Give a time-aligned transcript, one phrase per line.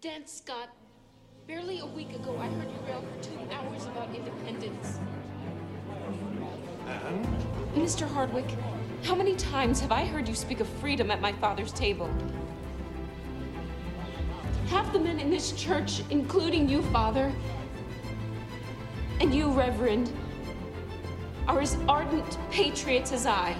[0.00, 0.68] Dan Scott,
[1.48, 5.00] barely a week ago I heard you rail for two hours about independence.
[6.86, 7.26] And?
[7.74, 8.06] Mr.
[8.06, 8.46] Hardwick,
[9.02, 12.08] how many times have I heard you speak of freedom at my father's table?
[14.68, 17.32] Half the men in this church, including you, Father,
[19.20, 20.12] and you, Reverend,
[21.48, 23.56] are as ardent patriots as I.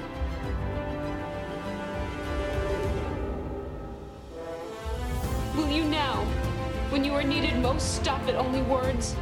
[7.22, 9.14] needed most, stop at only words?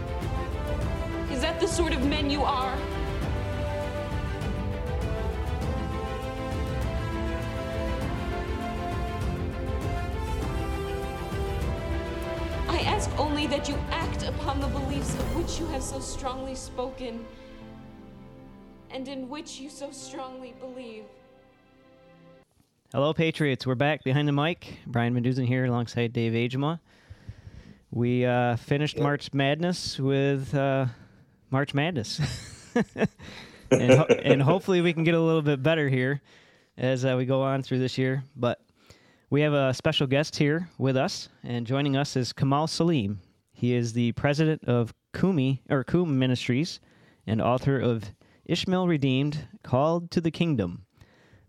[1.30, 2.76] Is that the sort of men you are?
[12.68, 16.54] I ask only that you act upon the beliefs of which you have so strongly
[16.54, 17.24] spoken
[18.90, 21.04] and in which you so strongly believe.
[22.92, 23.66] Hello, Patriots.
[23.66, 24.78] We're back behind the mic.
[24.86, 26.80] Brian Medusan here alongside Dave Agema.
[27.96, 30.84] We uh, finished March Madness with uh,
[31.48, 32.20] March Madness.
[33.70, 36.20] and, ho- and hopefully we can get a little bit better here
[36.76, 38.22] as uh, we go on through this year.
[38.36, 38.60] But
[39.30, 43.16] we have a special guest here with us, and joining us is Kamal Saleem.
[43.54, 46.80] He is the president of Koome or Kum Ministries
[47.26, 48.04] and author of
[48.44, 50.84] Ishmael Redeemed, Called to the Kingdom.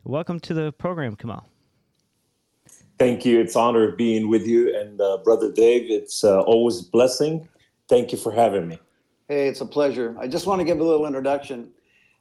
[0.06, 1.50] Welcome to the program, Kamal.
[2.98, 3.40] Thank you.
[3.40, 5.90] It's honor of being with you and uh, brother Dave.
[5.92, 7.48] It's uh, always a blessing.
[7.88, 8.80] Thank you for having me.
[9.28, 10.16] Hey, it's a pleasure.
[10.20, 11.70] I just want to give a little introduction,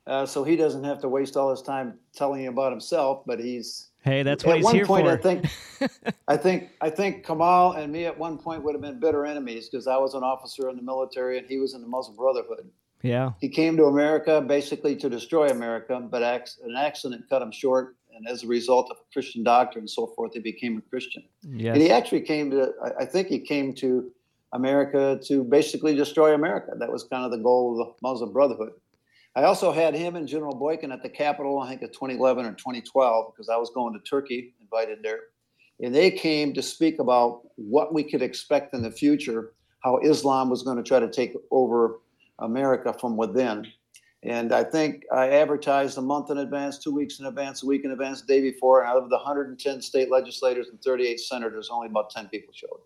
[0.07, 3.23] uh, so he doesn't have to waste all his time telling you about himself.
[3.27, 5.07] But he's Hey, that's what at he's one here point.
[5.07, 5.13] for.
[5.13, 5.47] I think,
[6.29, 9.69] I think, I think Kamal and me at one point would have been bitter enemies
[9.69, 12.71] because I was an officer in the military and he was in the Muslim Brotherhood.
[13.03, 13.33] yeah.
[13.41, 17.96] He came to America basically to destroy America, but an accident cut him short.
[18.17, 21.23] And as a result of a Christian doctrine and so forth, he became a Christian.
[21.43, 21.75] Yes.
[21.75, 24.11] And he actually came to, I- I think he came to
[24.53, 26.73] America to basically destroy America.
[26.79, 28.73] That was kind of the goal of the Muslim Brotherhood.
[29.35, 32.53] I also had him and General Boykin at the Capitol, I think in 2011 or
[32.53, 35.21] 2012, because I was going to Turkey, invited there.
[35.83, 40.49] And they came to speak about what we could expect in the future, how Islam
[40.49, 42.01] was going to try to take over
[42.39, 43.67] America from within.
[44.27, 47.85] And I think I advertised a month in advance, two weeks in advance, a week
[47.85, 48.81] in advance, the day before.
[48.81, 52.81] And out of the 110 state legislators and 38 senators, only about 10 people showed.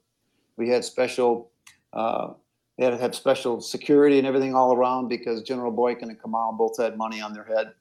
[0.58, 1.50] We had special,
[1.94, 2.34] uh,
[2.76, 6.76] they had had special security and everything all around because General Boykin and Kamal both
[6.76, 7.72] had money on their head.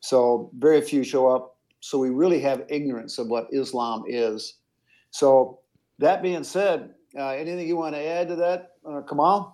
[0.00, 1.58] So very few show up.
[1.80, 4.54] So we really have ignorance of what Islam is.
[5.10, 5.60] So
[5.98, 9.53] that being said, uh, anything you want to add to that, uh, Kamal?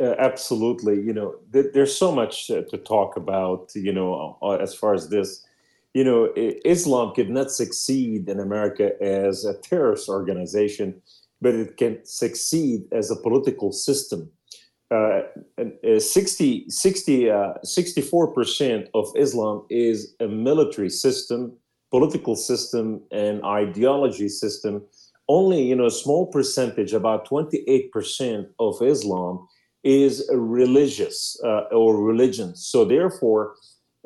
[0.00, 1.00] Uh, absolutely.
[1.00, 4.94] You know, th- there's so much uh, to talk about, you know, uh, as far
[4.94, 5.44] as this.
[5.92, 11.00] You know, I- Islam could not succeed in America as a terrorist organization,
[11.40, 14.30] but it can succeed as a political system.
[14.90, 15.22] Uh,
[15.58, 21.52] and, uh, 60, 60, uh, 64% of Islam is a military system,
[21.90, 24.82] political system, and ideology system.
[25.28, 29.46] Only, you know, a small percentage, about 28% of Islam
[29.84, 32.56] is religious uh, or religion.
[32.56, 33.54] So therefore,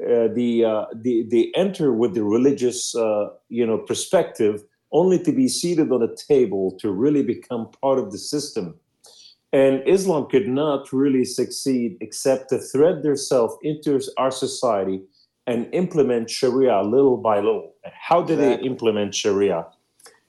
[0.01, 4.63] uh, the, uh, the they enter with the religious uh, you know perspective
[4.93, 8.79] only to be seated on a table to really become part of the system.
[9.53, 15.03] And Islam could not really succeed except to thread themselves into our society
[15.47, 17.75] and implement Sharia little by little.
[17.85, 19.67] How did they implement Sharia?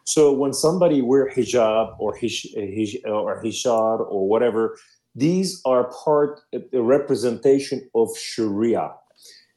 [0.06, 2.48] So when somebody wear hijab or hish,
[3.06, 4.78] or hishar or whatever,
[5.16, 8.92] these are part the representation of Sharia.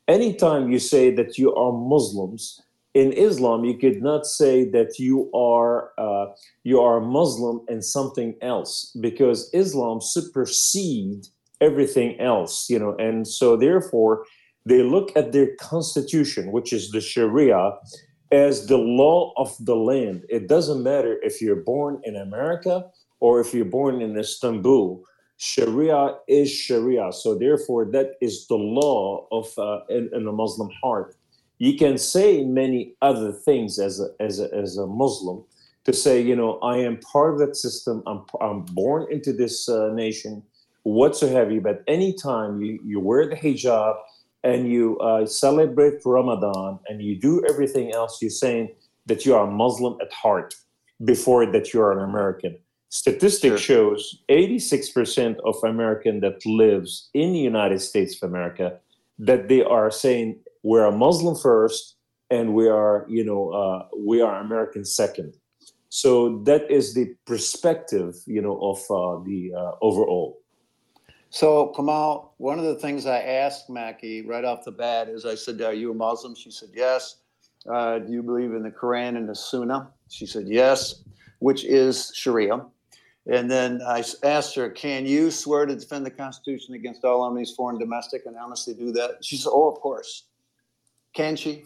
[0.09, 2.61] Anytime you say that you are Muslims
[2.95, 6.27] in Islam, you could not say that you are uh,
[6.65, 11.27] you are a Muslim and something else because Islam supersede
[11.61, 14.25] everything else, you know, and so therefore
[14.67, 17.73] they look at their constitution, which is the Sharia,
[18.31, 20.25] as the law of the land.
[20.29, 22.85] It doesn't matter if you're born in America
[23.21, 25.03] or if you're born in Istanbul.
[25.43, 30.71] Sharia is Sharia, so therefore that is the law of uh, in, in a Muslim
[30.81, 31.17] heart.
[31.59, 35.43] You can say many other things as a, as a, as a Muslim
[35.85, 38.05] to say, you know, I am part of that system.
[38.07, 40.45] I'm I'm born into this uh, nation,
[40.85, 41.61] whatsoever.
[41.61, 43.97] But anytime you you wear the hijab
[44.45, 48.69] and you uh, celebrate Ramadan and you do everything else, you're saying
[49.07, 50.55] that you are Muslim at heart
[51.05, 52.59] before that you are an American.
[52.93, 53.59] Statistic Sure.
[53.59, 58.79] shows 86% of American that lives in the United States of America
[59.19, 61.97] that they are saying we're a Muslim first
[62.29, 65.33] and we are, you know, uh, we are American second.
[65.89, 70.43] So that is the perspective, you know, of uh, the uh, overall.
[71.31, 75.35] So, Kamal, one of the things I asked Mackie right off the bat is I
[75.35, 76.35] said, Are you a Muslim?
[76.35, 77.23] She said, Yes.
[77.67, 79.89] Uh, do you believe in the Quran and the Sunnah?
[80.11, 81.05] She said, Yes,
[81.39, 82.61] which is Sharia.
[83.31, 87.53] And then I asked her, Can you swear to defend the Constitution against all enemies,
[87.57, 89.25] foreign domestic, and honestly do that?
[89.25, 90.25] She said, Oh, of course.
[91.15, 91.65] Can she?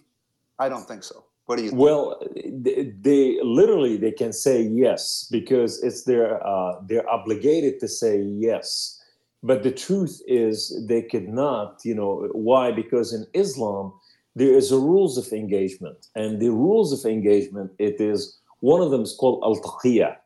[0.58, 1.24] I don't think so.
[1.46, 1.80] What do you think?
[1.80, 7.88] Well, they, they literally they can say yes because it's their uh, they're obligated to
[7.88, 9.00] say yes.
[9.42, 11.80] But the truth is they could not.
[11.84, 12.72] You know why?
[12.72, 13.92] Because in Islam
[14.34, 18.90] there is a rules of engagement, and the rules of engagement it is one of
[18.90, 20.16] them is called al taqiyya.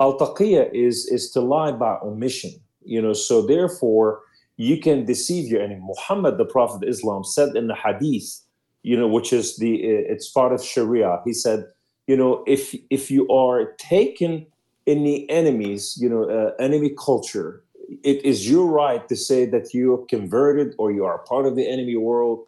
[0.00, 2.52] Al taqiyya is is to lie by omission.
[2.82, 4.22] You know, so therefore
[4.56, 5.80] you can deceive your enemy.
[5.82, 8.42] Muhammad, the Prophet of Islam, said in the Hadith
[8.82, 11.20] you know, which is the it's part of Sharia.
[11.24, 11.64] He said,
[12.06, 14.46] you know, if if you are taken
[14.86, 17.62] in the enemies, you know, uh, enemy culture,
[18.02, 21.56] it is your right to say that you are converted or you are part of
[21.56, 22.46] the enemy world.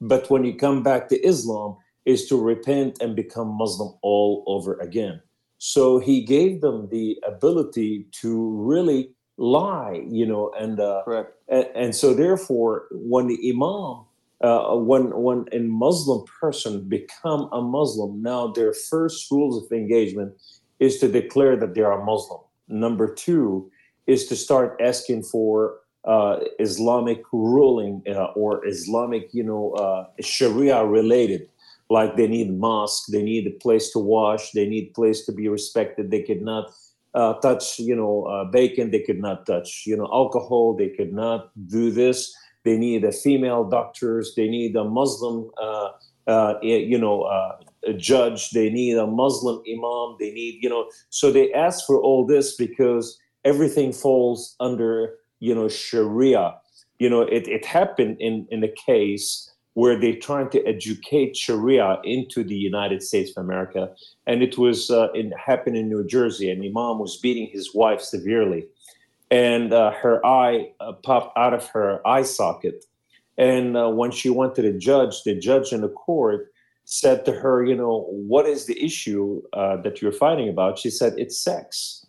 [0.00, 4.74] But when you come back to Islam, is to repent and become Muslim all over
[4.80, 5.20] again.
[5.66, 11.32] So he gave them the ability to really lie, you know, and uh, Correct.
[11.48, 14.04] and, and so therefore, when the Imam
[14.42, 20.34] uh, when when a Muslim person become a Muslim, now their first rules of engagement
[20.80, 22.40] is to declare that they are Muslim.
[22.68, 23.70] Number two
[24.06, 30.84] is to start asking for uh, Islamic ruling uh, or Islamic, you know, uh, Sharia
[30.84, 31.48] related.
[31.96, 35.46] Like they need mosque, they need a place to wash, they need place to be
[35.58, 36.10] respected.
[36.10, 36.64] They could not
[37.20, 38.90] uh, touch, you know, uh, bacon.
[38.90, 40.74] They could not touch, you know, alcohol.
[40.80, 41.40] They could not
[41.76, 44.34] do this they need a female doctors.
[44.34, 45.90] They need a Muslim, uh,
[46.26, 47.56] uh, you know, uh,
[47.86, 48.50] a judge.
[48.50, 50.16] They need a Muslim imam.
[50.18, 50.90] They need, you know.
[51.10, 56.54] So they ask for all this because everything falls under, you know, Sharia.
[56.98, 61.98] You know, it, it happened in in a case where they're trying to educate Sharia
[62.04, 63.90] into the United States of America,
[64.26, 66.50] and it was uh, it happened in New Jersey.
[66.50, 68.66] An imam was beating his wife severely
[69.34, 72.84] and uh, her eye uh, popped out of her eye socket.
[73.36, 76.52] And uh, when she went to the judge, the judge in the court
[76.84, 80.78] said to her, You know, what is the issue uh, that you're fighting about?
[80.78, 82.06] She said, It's sex.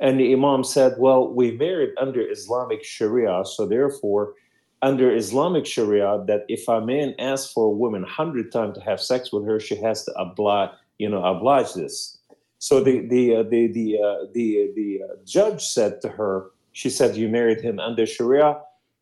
[0.00, 4.34] And the Imam said, Well, we married under Islamic Sharia, so therefore,
[4.82, 9.00] under Islamic Sharia, that if a man asks for a woman hundred times to have
[9.00, 12.18] sex with her, she has to oblige, you know, oblige this.
[12.58, 17.16] So the the uh, the the uh, the the judge said to her, she said,
[17.16, 18.58] You married him under Sharia,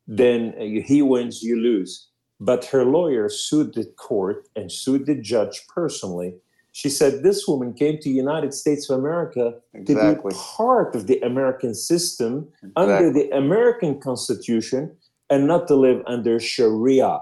[0.07, 0.55] then
[0.87, 2.07] he wins, you lose.
[2.39, 6.37] But her lawyer sued the court and sued the judge personally.
[6.71, 10.31] She said this woman came to the United States of America Exactly.
[10.31, 14.97] to be part of the American system under the American Constitution
[15.31, 17.21] and not to live under Sharia.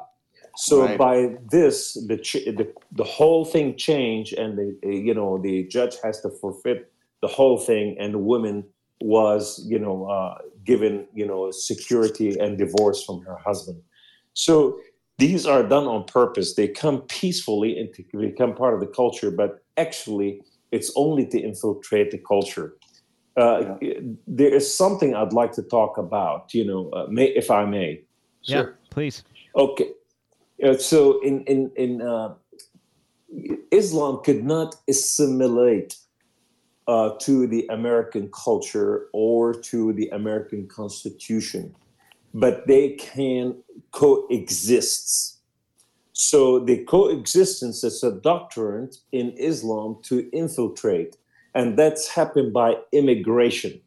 [0.56, 0.99] So Right.
[0.99, 6.20] by this, the, the the whole thing changed, and the you know the judge has
[6.22, 8.64] to forfeit the whole thing, and the woman
[9.00, 13.81] was you know uh, given you know security and divorce from her husband.
[14.34, 14.78] So
[15.19, 16.55] these are done on purpose.
[16.55, 21.40] They come peacefully and to become part of the culture, but actually it's only to
[21.40, 22.76] infiltrate the culture.
[23.37, 23.76] Uh,
[24.26, 28.03] There is something I'd like to talk about, you know, uh, may, if I may.
[28.43, 29.24] Yeah, please.
[29.55, 29.91] Okay.
[30.62, 32.34] Uh, so in in in uh,
[33.70, 35.96] Islam could not assimilate
[36.86, 41.74] uh, to the American culture or to the American Constitution,
[42.34, 43.56] but they can
[43.91, 45.39] coexist.
[46.12, 51.17] So the coexistence is a doctrine in Islam to infiltrate,
[51.55, 53.81] and that's happened by immigration.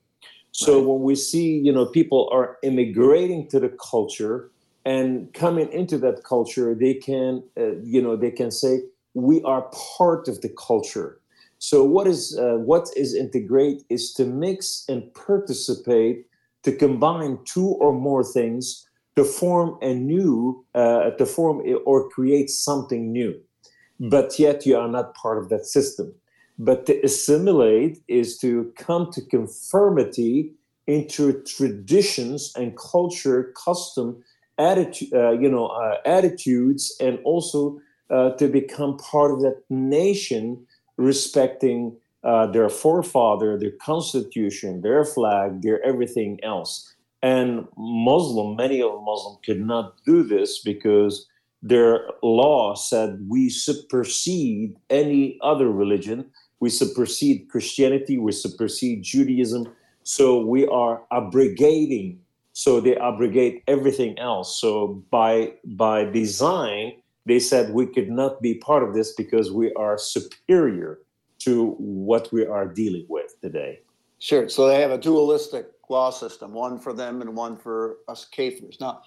[0.51, 0.87] So Right.
[0.87, 4.51] when we see, you know, people are immigrating to the culture
[4.85, 9.63] and coming into that culture, they can, uh, you know, they can say we are
[9.97, 11.19] part of the culture.
[11.57, 16.27] So what is uh, what is integrate is to mix and participate,
[16.63, 22.49] to combine two or more things to form a new, uh, to form or create
[22.49, 23.33] something new.
[23.99, 26.13] But yet you are not part of that system.
[26.57, 30.53] But to assimilate is to come to conformity
[30.87, 34.23] into traditions and culture, custom,
[34.57, 40.65] attitude, uh, you know, uh, attitudes, and also uh, to become part of that nation,
[40.97, 46.93] respecting uh, their forefather, their constitution, their flag, their everything else.
[47.21, 51.27] And Muslim, many of Muslim could not do this because
[51.61, 59.73] their law said we supersede any other religion we supersede Christianity, we supersede Judaism.
[60.03, 62.19] So we are abrogating.
[62.53, 64.61] So they abrogate everything else.
[64.61, 66.93] So by by design,
[67.25, 70.99] they said we could not be part of this because we are superior
[71.39, 73.81] to what we are dealing with today.
[74.19, 74.47] Sure.
[74.47, 78.79] So they have a dualistic law system, one for them and one for us kafirs.
[78.79, 79.01] Now,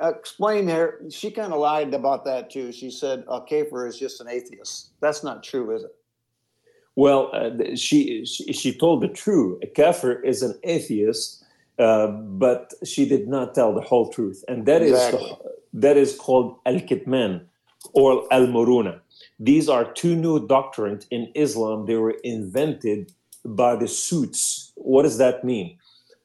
[0.00, 1.00] explain here.
[1.10, 2.72] She kind of lied about that too.
[2.72, 4.92] She said a kafir is just an atheist.
[5.00, 5.94] That's not true, is it?
[6.98, 9.60] Well, uh, she, she, she told the truth.
[9.62, 11.44] A kafir is an atheist,
[11.78, 15.22] uh, but she did not tell the whole truth, and that exactly.
[15.22, 17.42] is the, that is called al kitman
[17.92, 18.98] or al muruna.
[19.38, 21.86] These are two new doctrines in Islam.
[21.86, 23.12] They were invented
[23.44, 24.72] by the suits.
[24.74, 25.78] What does that mean?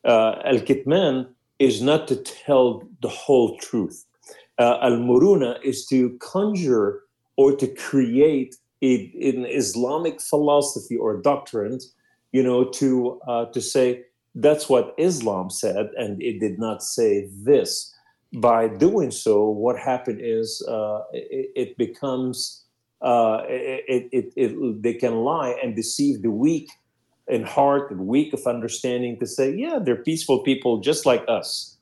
[0.03, 1.27] Uh, al kitman
[1.59, 4.07] is not to tell the whole truth.
[4.57, 7.03] Uh, al muruna is to conjure
[7.37, 11.79] or to create in Islamic philosophy or doctrine,
[12.31, 14.03] you know, to uh, to say
[14.35, 17.93] that's what Islam said, and it did not say this.
[18.35, 22.63] By doing so, what happened is uh, it, it, becomes
[23.01, 26.67] uh, it, it, it, they can lie and deceive the weak
[27.27, 31.77] in heart and weak of understanding to say, yeah, they're peaceful people just like us.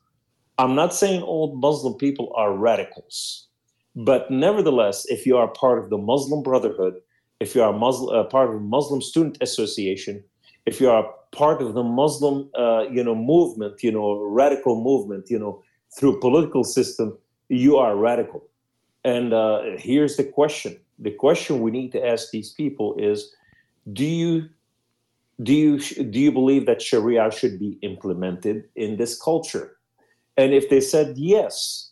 [0.58, 3.48] I'm not saying all Muslim people are radicals.
[3.96, 6.96] But nevertheless, if you are part of the Muslim Brotherhood,
[7.40, 10.24] if you are Muslim, uh, part of Muslim Student Association,
[10.66, 15.30] if you are part of the Muslim, uh, you know, movement, you know, radical movement,
[15.30, 15.62] you know,
[15.98, 17.18] through political system,
[17.50, 18.48] you are radical.
[19.04, 23.34] And uh, here's the question: the question we need to ask these people is,
[23.92, 24.48] do you
[25.44, 29.78] do you do you believe that Sharia should be implemented in this culture?
[30.38, 31.91] And if they said yes,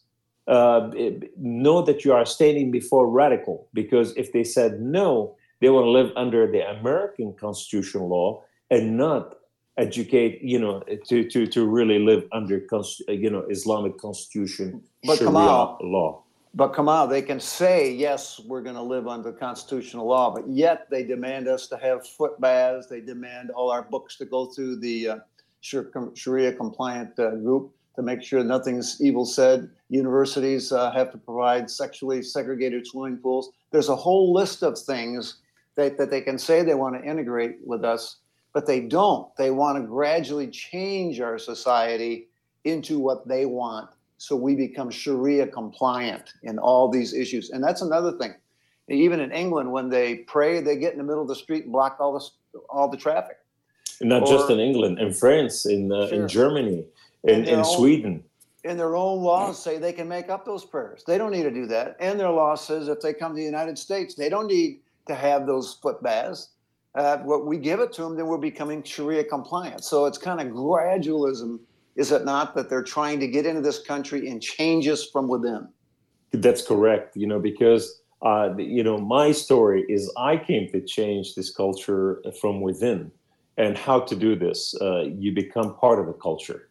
[0.49, 0.89] uh,
[1.37, 5.91] know that you are standing before radical because if they said no, they want to
[5.91, 9.35] live under the American constitutional law and not
[9.77, 12.65] educate, you know, to to to really live under,
[13.07, 16.23] you know, Islamic constitution, but Sharia Kamal, law.
[16.55, 20.89] But Kamal, they can say yes, we're going to live under constitutional law, but yet
[20.89, 22.87] they demand us to have foot baths.
[22.87, 25.17] They demand all our books to go through the uh,
[25.61, 29.69] Sharia compliant uh, group to make sure nothing's evil said.
[29.89, 33.51] Universities uh, have to provide sexually segregated swimming pools.
[33.71, 35.39] There's a whole list of things
[35.75, 38.19] that, that they can say they want to integrate with us,
[38.53, 39.35] but they don't.
[39.35, 42.29] They want to gradually change our society
[42.63, 47.49] into what they want so we become Sharia compliant in all these issues.
[47.49, 48.33] And that's another thing.
[48.87, 51.73] Even in England, when they pray, they get in the middle of the street and
[51.73, 53.39] block all the, all the traffic.
[53.99, 56.21] not or, just in England, in France, in, uh, sure.
[56.21, 56.85] in Germany
[57.23, 58.23] in, in Sweden.
[58.65, 61.03] And their own laws say they can make up those prayers.
[61.07, 61.95] They don't need to do that.
[61.99, 65.15] And their law says if they come to the United States, they don't need to
[65.15, 66.49] have those foot baths.
[66.95, 69.83] Uh, what we give it to them, then we're becoming Sharia compliant.
[69.83, 71.59] So it's kind of gradualism,
[71.95, 75.27] is it not, that they're trying to get into this country and change us from
[75.27, 75.67] within?
[76.31, 77.15] That's correct.
[77.15, 82.21] You know, because uh, you know my story is I came to change this culture
[82.41, 83.11] from within,
[83.57, 84.75] and how to do this.
[84.81, 86.68] Uh, you become part of the culture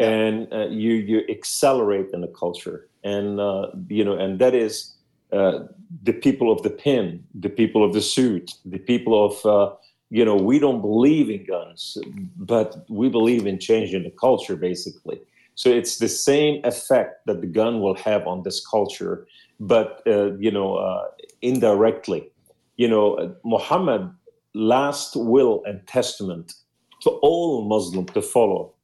[0.00, 2.88] and uh, you you accelerate in the culture.
[3.04, 4.94] And uh, you know and that is
[5.32, 5.60] uh,
[6.02, 9.74] the people of the pin the people of the suit the people of uh,
[10.10, 11.96] you know we don't believe in guns
[12.36, 15.20] but we believe in changing the culture basically.
[15.54, 19.26] So it's the same effect that the gun will have on this culture
[19.58, 21.04] but uh, you know uh,
[21.42, 22.30] indirectly.
[22.76, 24.10] You know muhammad
[24.54, 26.54] last will and testament
[27.02, 28.74] to all muslims to follow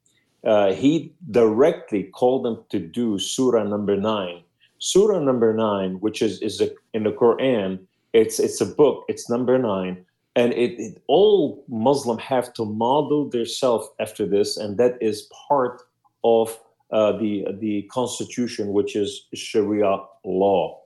[0.46, 4.42] uh, he directly called them to do Surah number nine.
[4.78, 7.80] Surah number nine, which is is a, in the Quran,
[8.12, 9.04] it's it's a book.
[9.08, 10.04] It's number nine,
[10.36, 15.82] and it, it all Muslim have to model themselves after this, and that is part
[16.22, 16.56] of
[16.92, 20.80] uh, the the constitution, which is Sharia law.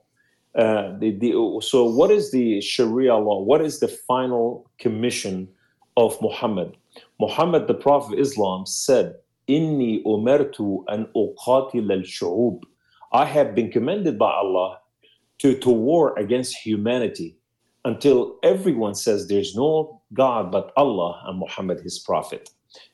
[0.53, 3.41] Uh, the, the, so, what is the Sharia law?
[3.41, 5.47] What is the final commission
[5.95, 6.75] of Muhammad?
[7.19, 9.15] Muhammad, the Prophet of Islam, said
[9.57, 12.61] Inni umirtu an uqatil al-shu'ub.
[13.11, 14.79] I have been commanded by Allah
[15.39, 17.35] to, to war against humanity
[17.83, 22.49] until everyone says there's no God but Allah and Muhammad, his prophet.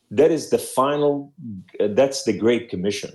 [0.10, 1.34] That is the final,
[1.80, 3.12] that's the Great Commission.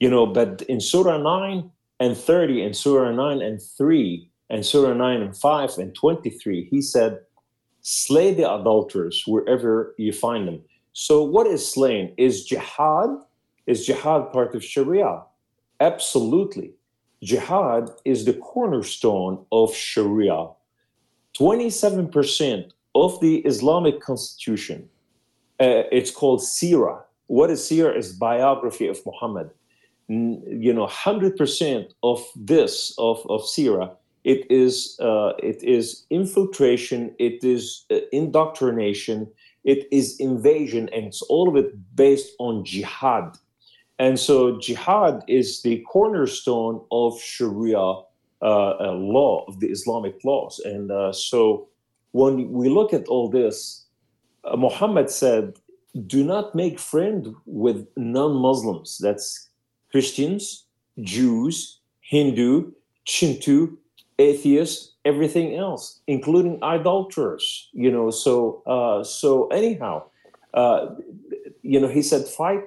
[0.00, 4.94] You know, but in Surah 9 and 30, and Surah 9 and 3, and Surah
[4.94, 7.20] 9 and 5 and 23, he said,
[7.82, 10.60] Slay the adulterers wherever you find them.
[10.98, 12.14] So, what is slaying?
[12.16, 13.10] Is jihad?
[13.66, 15.24] Is jihad part of Sharia?
[15.78, 16.72] Absolutely.
[17.22, 20.48] Jihad is the cornerstone of Sharia.
[21.38, 24.88] 27% of the Islamic constitution.
[25.60, 27.02] Uh, it's called Sirah.
[27.26, 27.94] What is Sirah?
[27.94, 29.50] Is biography of Muhammad.
[30.08, 33.90] You know, hundred percent of this of of Sirah,
[34.24, 39.28] it is uh, it is infiltration, it is uh, indoctrination,
[39.66, 43.36] it is invasion, and it's all of it based on jihad.
[43.98, 48.04] And so, jihad is the cornerstone of Sharia uh,
[48.42, 51.68] uh, law of the Islamic laws, and uh, so
[52.12, 53.84] when we look at all this,
[54.44, 55.58] uh, Muhammad said,
[56.06, 58.98] do not make friend with non-Muslims.
[58.98, 59.48] That's
[59.90, 60.64] Christians,
[61.00, 62.72] Jews, Hindu,
[63.04, 63.70] Shinto,
[64.18, 67.68] atheists, everything else, including idolaters.
[67.72, 70.04] You know, so uh, so anyhow,
[70.54, 70.94] uh,
[71.62, 72.64] you know, he said, fight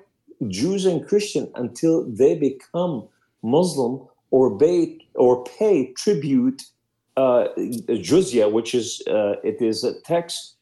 [0.48, 3.08] Jews and Christian until they become
[3.44, 6.64] Muslim or pay or pay tribute
[7.18, 10.56] uh, jizya, which is uh, it is a tax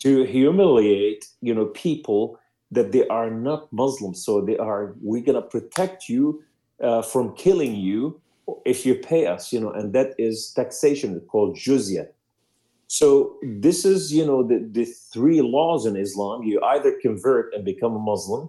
[0.00, 2.38] to humiliate you know people
[2.70, 4.24] that they are not Muslims.
[4.24, 6.42] So they are we're gonna protect you
[6.82, 8.20] uh, from killing you
[8.64, 12.08] if you pay us, you know, and that is taxation called jizya.
[12.86, 16.42] So this is you know the, the three laws in Islam.
[16.42, 18.48] You either convert and become a Muslim,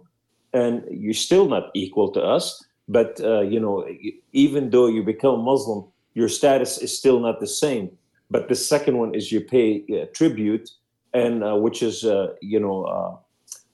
[0.54, 2.64] and you're still not equal to us.
[2.88, 3.88] But uh, you know,
[4.34, 7.92] even though you become Muslim, your status is still not the same.
[8.32, 10.72] But the second one is you pay uh, tribute,
[11.14, 13.16] and uh, which is uh, you know uh,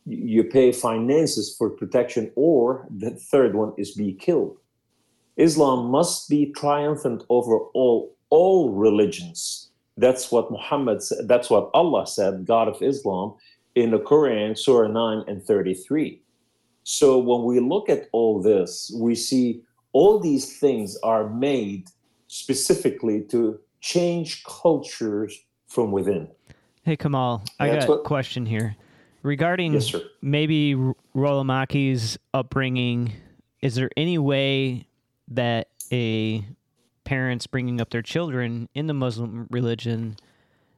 [0.05, 4.57] you pay finances for protection, or the third one is be killed.
[5.37, 9.69] Islam must be triumphant over all all religions.
[9.95, 11.27] That's what Muhammad said.
[11.27, 13.35] That's what Allah said, God of Islam,
[13.75, 16.21] in the Quran, Surah 9 and 33.
[16.83, 19.61] So when we look at all this, we see
[19.93, 21.87] all these things are made
[22.27, 26.27] specifically to change cultures from within.
[26.83, 28.75] Hey, Kamal, I got what, a question here.
[29.23, 30.75] Regarding yes, maybe
[31.13, 33.13] Rollah Maki's upbringing,
[33.61, 34.86] is there any way
[35.29, 36.45] that a
[37.03, 40.17] parents bringing up their children in the Muslim religion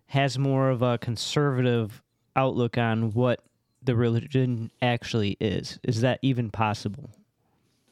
[0.08, 2.02] has more of a conservative
[2.36, 3.44] outlook on what
[3.84, 5.80] the religion actually is?
[5.84, 7.10] Is that even possible?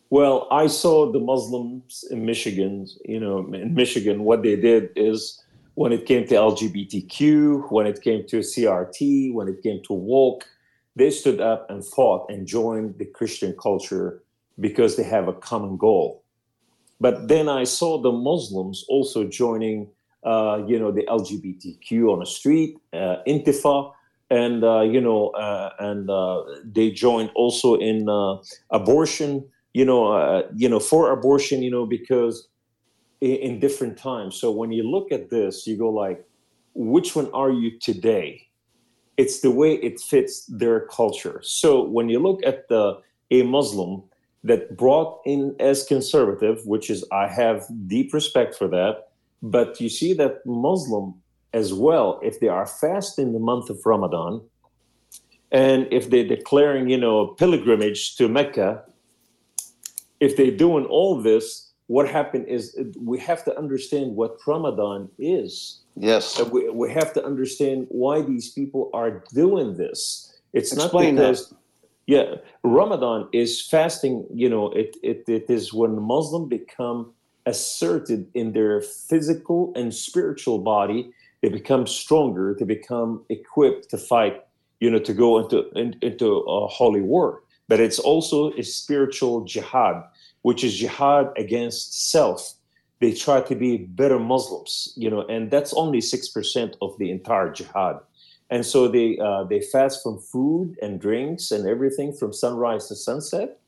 [0.10, 5.44] Well, I saw the Muslims in Michigan, you know, in Michigan, what they did is
[5.74, 10.46] when it came to LGBTQ, when it came to CRT, when it came to woke,
[10.96, 14.24] they stood up and fought and joined the Christian culture
[14.60, 16.24] because they have a common goal.
[17.00, 19.90] But then I saw the Muslims also joining,
[20.24, 23.92] uh, you know, the LGBTQ on the street, uh, Intifa,
[24.30, 28.08] and uh, you know, uh, and uh, they joined also in
[28.72, 32.48] abortion you know, you know, for abortion, you know, because
[33.22, 34.36] in, in different times.
[34.36, 36.26] So when you look at this, you go like,
[36.74, 38.48] which one are you today?
[39.18, 41.42] It's the way it fits their culture.
[41.44, 44.04] So when you look at the a Muslim
[44.48, 49.10] that brought in as conservative, which is I have deep respect for that,
[49.42, 51.16] but you see that Muslim
[51.54, 54.42] as well, if they are fast in the month of Ramadan,
[55.52, 58.84] and if they're declaring, you know, a pilgrimage to Mecca,
[60.20, 65.82] if they're doing all this, what happened is we have to understand what Ramadan is.
[65.96, 66.42] Yes.
[66.52, 70.36] We, we have to understand why these people are doing this.
[70.54, 71.58] It's Explain not because, that.
[72.08, 77.14] Yeah, Ramadan is fasting, you know, it, it, it is when Muslims become
[77.46, 84.44] asserted in their physical and spiritual body, they become stronger, they become equipped to fight,
[84.80, 89.44] you know, to go into, in, into a holy war but it's also a spiritual
[89.44, 90.04] jihad,
[90.42, 92.54] which is jihad against self.
[93.00, 97.12] They try to be better Muslims, you know, and that's only six percent of the
[97.12, 98.00] entire jihad.
[98.50, 102.96] And so they uh, they fast from food and drinks and everything from sunrise to
[102.96, 103.60] sunset,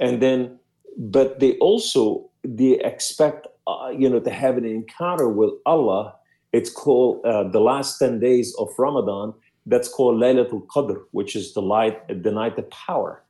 [0.00, 0.58] and then,
[0.96, 6.14] but they also they expect uh, you know to have an encounter with Allah.
[6.52, 9.32] It's called uh, the last ten days of Ramadan.
[9.64, 13.22] That's called Laylatul Qadr, which is the light, the night of power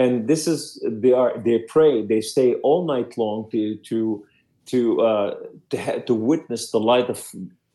[0.00, 4.24] and this is they are they pray they stay all night long to to
[4.66, 5.34] to uh,
[5.70, 7.20] to, ha- to witness the light of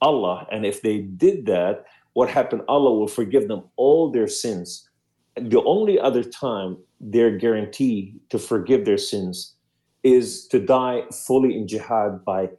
[0.02, 1.86] Allah and if they did that
[2.16, 4.90] what happened Allah will forgive them all their sins
[5.36, 9.56] the only other time they're guaranteed to forgive their sins
[10.04, 12.50] is to die fully in jihad by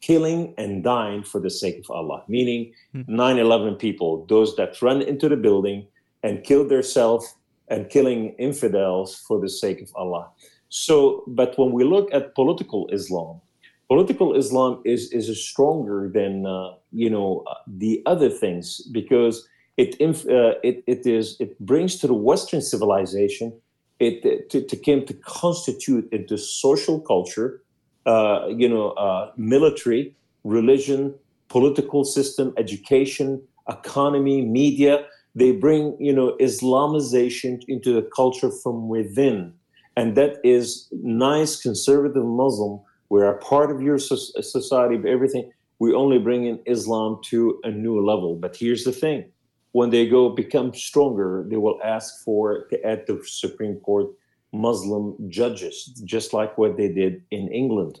[0.00, 3.02] killing and dying for the sake of Allah meaning hmm.
[3.08, 5.86] 9/11 people those that run into the building
[6.22, 7.34] and kill themselves
[7.70, 10.28] and killing infidels for the sake of Allah.
[10.68, 13.40] So, but when we look at political Islam,
[13.88, 19.96] political Islam is is stronger than uh, you know uh, the other things because it
[20.00, 23.52] uh, it it is it brings to the Western civilization
[24.00, 27.62] it to, to came to constitute into social culture,
[28.06, 31.14] uh, you know, uh, military, religion,
[31.48, 35.04] political system, education, economy, media.
[35.34, 39.52] They bring you know Islamization into the culture from within,
[39.96, 45.50] and that is nice conservative Muslim we're a part of your society, but everything.
[45.78, 48.34] We only bring in Islam to a new level.
[48.34, 49.30] But here's the thing
[49.72, 54.08] when they go become stronger, they will ask for to add to Supreme Court
[54.52, 58.00] Muslim judges, just like what they did in England.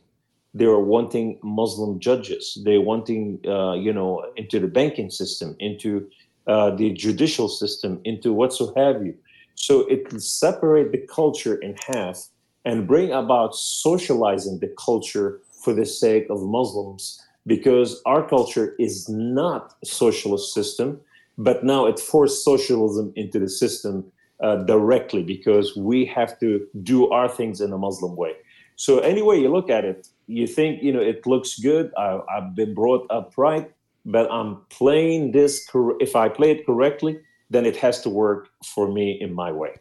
[0.54, 2.58] They are wanting Muslim judges.
[2.64, 6.08] They're wanting, uh, you know, into the banking system, into
[6.46, 9.14] uh, the judicial system, into whatsoever you.
[9.54, 12.28] So it separate the culture in half
[12.64, 19.08] and bring about socializing the culture for the sake of Muslims because our culture is
[19.08, 21.00] not a socialist system,
[21.38, 24.04] but now it forced socialism into the system
[24.42, 28.32] uh, directly because we have to do our things in a Muslim way.
[28.76, 31.90] So any way you look at it, you think you know it looks good.
[31.96, 33.68] I, have been brought up right,
[34.04, 35.66] but I'm playing this.
[35.66, 37.18] Cor- if I play it correctly,
[37.50, 39.74] then it has to work for me in my way.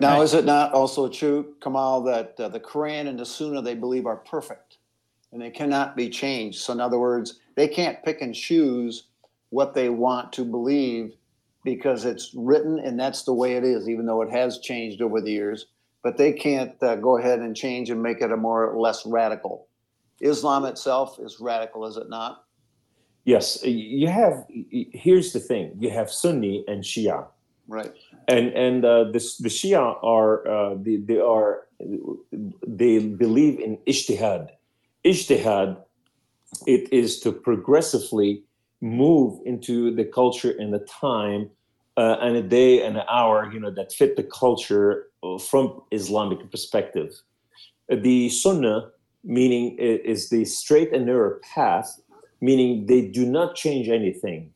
[0.00, 3.74] Now, is it not also true, Kamal, that uh, the Quran and the Sunnah they
[3.74, 4.78] believe are perfect
[5.30, 6.60] and they cannot be changed?
[6.60, 9.08] So, in other words, they can't pick and choose
[9.50, 11.12] what they want to believe
[11.64, 15.20] because it's written and that's the way it is, even though it has changed over
[15.20, 15.66] the years.
[16.02, 19.04] But they can't uh, go ahead and change and make it a more or less
[19.04, 19.68] radical.
[20.20, 22.44] Islam itself is radical, is it not?
[23.24, 24.46] Yes, you have.
[24.48, 27.26] Here's the thing: you have Sunni and Shia.
[27.70, 27.94] Right
[28.30, 31.66] and and uh, the the Shia are uh, they, they are
[32.66, 34.50] they believe in ijtihad.
[35.04, 35.78] Ijtihad,
[36.66, 38.44] it is to progressively
[38.80, 41.50] move into the culture and the time
[41.96, 45.82] uh, and a day and an hour, you know, that fit the culture uh, from
[45.90, 47.10] Islamic perspective.
[47.88, 48.90] The Sunnah,
[49.24, 52.00] meaning is the straight and narrow path,
[52.40, 54.52] meaning they do not change anything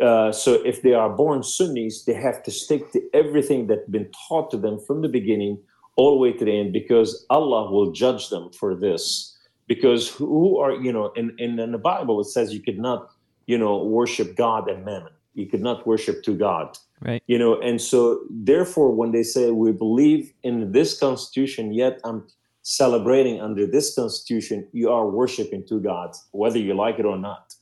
[0.00, 4.10] uh, so if they are born Sunnis, they have to stick to everything that's been
[4.28, 5.58] taught to them from the beginning
[5.96, 9.36] all the way to the end because Allah will judge them for this.
[9.66, 13.10] Because who are, you know, in, in, in the Bible, it says you could not,
[13.46, 15.12] you know, worship God and mammon.
[15.34, 16.76] You could not worship to God.
[17.00, 17.22] Right.
[17.26, 22.26] You know, and so therefore, when they say we believe in this constitution, yet I'm
[22.62, 27.54] celebrating under this constitution, you are worshiping two gods, whether you like it or not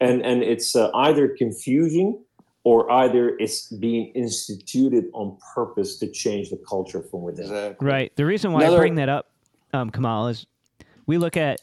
[0.00, 2.22] and and it's uh, either confusing
[2.64, 7.44] or either it's being instituted on purpose to change the culture from within.
[7.44, 7.86] Exactly.
[7.86, 8.16] Right.
[8.16, 9.30] The reason why Another, I bring that up,
[9.72, 10.46] um, Kamal, is
[11.06, 11.60] we look at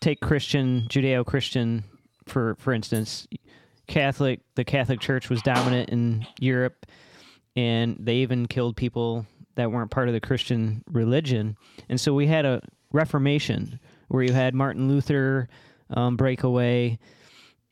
[0.00, 1.82] take Christian, Judeo-Christian,
[2.26, 3.26] for for instance,
[3.86, 4.40] Catholic.
[4.54, 6.86] The Catholic Church was dominant in Europe,
[7.56, 11.56] and they even killed people that weren't part of the Christian religion.
[11.88, 12.60] And so we had a
[12.92, 15.48] Reformation where you had Martin Luther
[15.90, 16.98] um, break away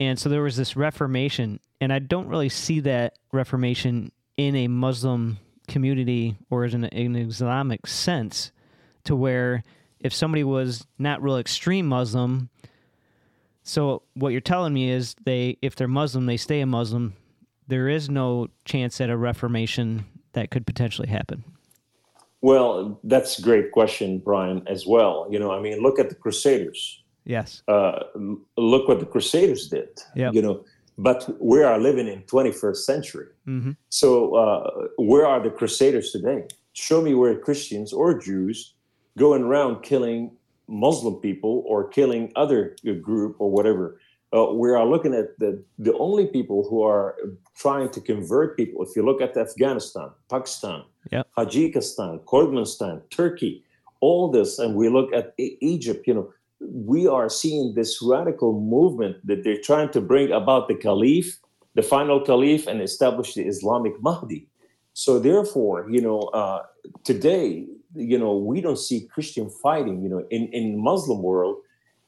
[0.02, 4.68] and so there was this reformation and i don't really see that reformation in a
[4.68, 5.38] muslim
[5.68, 8.52] community or in an, islamic sense
[9.04, 9.62] to where
[10.00, 12.50] if somebody was not real extreme muslim
[13.62, 17.14] so what you're telling me is they if they're muslim they stay a muslim.
[17.68, 21.44] There is no chance at a reformation that could potentially happen.
[22.40, 25.28] Well that's a great question brian as well.
[25.30, 27.62] You know i mean look at the crusaders Yes.
[27.68, 28.00] Uh,
[28.56, 29.88] look what the Crusaders did.
[30.14, 30.30] Yeah.
[30.32, 30.64] You know,
[30.98, 33.26] but we are living in 21st century.
[33.46, 33.72] Mm-hmm.
[33.88, 36.44] So uh, where are the Crusaders today?
[36.72, 38.74] Show me where Christians or Jews
[39.16, 40.32] going around killing
[40.68, 44.00] Muslim people or killing other group or whatever.
[44.35, 47.16] Uh, we are looking at the the only people who are
[47.54, 48.82] trying to convert people.
[48.82, 51.28] If you look at Afghanistan, Pakistan, yep.
[51.37, 53.62] Tajikistan, Kurdistan, Turkey,
[54.00, 56.06] all this, and we look at Egypt.
[56.06, 56.32] You know,
[56.62, 61.38] we are seeing this radical movement that they're trying to bring about the caliph,
[61.75, 64.46] the final caliph, and establish the Islamic Mahdi.
[64.94, 66.62] So therefore, you know, uh,
[67.05, 70.03] today, you know, we don't see Christian fighting.
[70.03, 71.57] You know, in in Muslim world,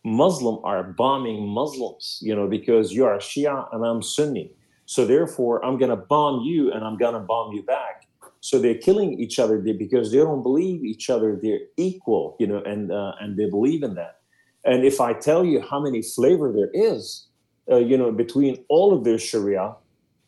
[0.05, 2.19] Muslim are bombing Muslims.
[2.23, 4.53] You know, because you are Shia and I'm Sunni.
[4.87, 8.07] So therefore, I'm gonna bomb you and I'm gonna bomb you back.
[8.40, 11.38] So they're killing each other because they don't believe each other.
[11.40, 14.21] They're equal, you know, and uh, and they believe in that.
[14.64, 17.27] And if I tell you how many flavor there is,
[17.70, 19.74] uh, you know, between all of their Sharia,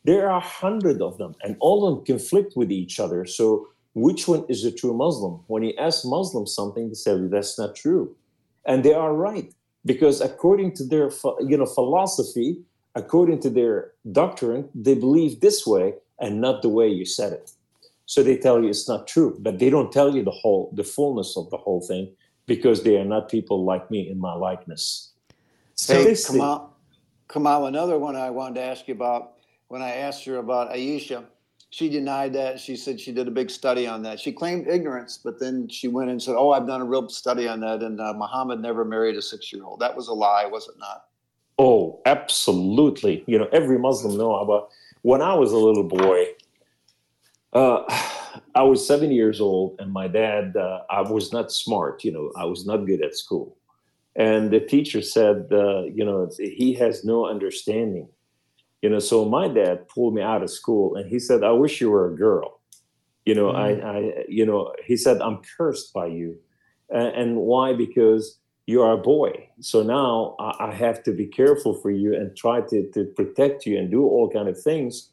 [0.03, 3.25] there are hundred of them, and all of them conflict with each other.
[3.25, 5.41] So which one is a true Muslim?
[5.47, 8.15] When you ask Muslims something, they say that's not true,
[8.65, 9.53] and they are right.
[9.85, 12.61] because according to their you know philosophy,
[12.95, 17.51] according to their doctrine, they believe this way and not the way you said it.
[18.05, 20.83] So they tell you it's not true, but they don't tell you the whole the
[20.83, 22.13] fullness of the whole thing
[22.47, 25.11] because they are not people like me in my likeness.
[25.75, 26.73] So hey, Kamal,
[27.29, 29.33] Kamal, another one I wanted to ask you about
[29.67, 31.25] when I asked her about Aisha,
[31.69, 32.59] she denied that.
[32.59, 34.19] She said she did a big study on that.
[34.19, 37.47] She claimed ignorance, but then she went and said, "Oh, I've done a real study
[37.47, 39.81] on that." And uh, Muhammad never married a six-year-old.
[39.81, 41.05] That was a lie, was it not?
[41.59, 43.23] Oh, absolutely.
[43.27, 44.69] You know, every Muslim know about.
[45.03, 46.25] When I was a little boy,
[47.53, 47.83] uh,
[48.57, 50.55] I was seven years old, and my dad.
[50.55, 52.03] Uh, I was not smart.
[52.03, 53.57] You know, I was not good at school,
[54.15, 58.07] and the teacher said, uh, "You know, he has no understanding."
[58.81, 61.81] You know, so my dad pulled me out of school, and he said, "I wish
[61.81, 62.59] you were a girl."
[63.25, 63.57] You know, mm.
[63.65, 66.37] I, I, you know, he said, "I'm cursed by you,"
[66.89, 67.73] and, and why?
[67.73, 72.35] Because you are a boy so now I, have to be careful for you and
[72.35, 75.09] try to, to protect you and do all kind of things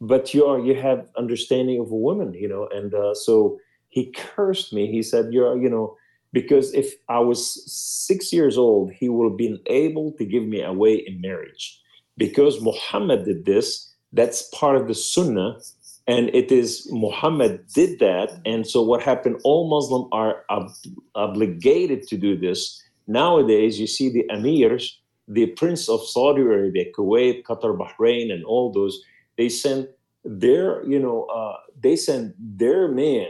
[0.00, 3.58] but you are you have understanding of a woman you know and uh, so
[3.94, 4.90] he cursed me.
[4.90, 5.96] He said you're you know
[6.32, 7.40] because if i was
[7.72, 11.80] six years old he would have been able to give me away in marriage.
[12.16, 15.58] Because muhammad did this that's part of the sunnah
[16.06, 20.70] and it is muhammad did that and so what happened all muslims are ob-
[21.14, 22.82] obligated to do this.
[23.06, 24.84] Nowadays you see the emirs
[25.28, 29.00] the prince of saudi arabia kuwait qatar bahrain and all those
[29.36, 29.88] they send
[30.24, 33.26] their you know uh, they send their men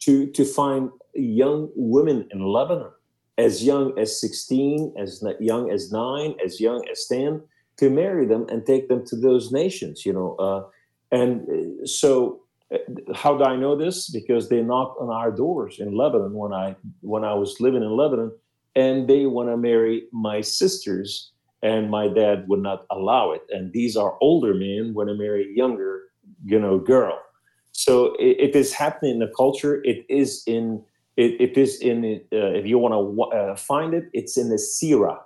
[0.00, 2.90] to to find young women in Lebanon
[3.38, 7.42] as young as 16 as young as 9 as young as 10
[7.76, 10.62] to marry them and take them to those nations you know uh,
[11.10, 12.40] and uh, so
[12.72, 12.78] uh,
[13.14, 14.10] how do I know this?
[14.10, 17.96] Because they knocked on our doors in Lebanon when I when I was living in
[17.96, 18.32] Lebanon,
[18.74, 21.32] and they want to marry my sisters
[21.66, 23.42] and my dad would not allow it.
[23.50, 26.02] And these are older men when I marry younger,
[26.44, 27.18] you know, girl.
[27.72, 29.82] So it, it is happening in the culture.
[29.84, 30.84] It is in
[31.16, 31.96] it, it is in
[32.32, 35.18] uh, if you want to uh, find it, it's in the Sira.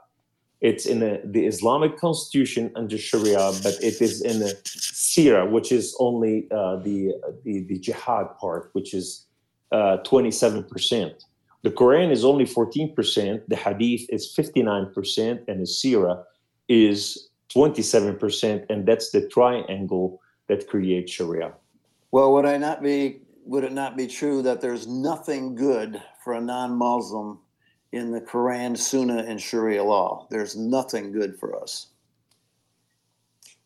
[0.60, 5.72] It's in the, the Islamic constitution under Sharia, but it is in the Sira, which
[5.72, 9.26] is only uh, the, the the jihad part, which is
[9.72, 11.24] uh, twenty seven percent.
[11.62, 16.24] The Quran is only 14%, the Hadith is 59%, and the Sirah
[16.70, 21.52] is 27%, and that's the triangle that creates Sharia.
[22.12, 26.34] Well, would I not be would it not be true that there's nothing good for
[26.34, 27.38] a non-Muslim
[27.90, 30.28] in the Quran, Sunnah, and Sharia law?
[30.30, 31.88] There's nothing good for us.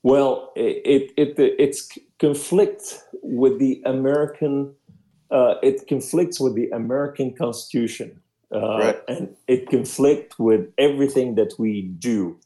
[0.03, 1.88] Well, it it, it it's
[2.19, 4.75] conflict with the American
[5.31, 8.21] uh, it conflicts with the American Constitution,
[8.55, 9.03] uh, right.
[9.09, 12.38] and it conflicts with everything that we do.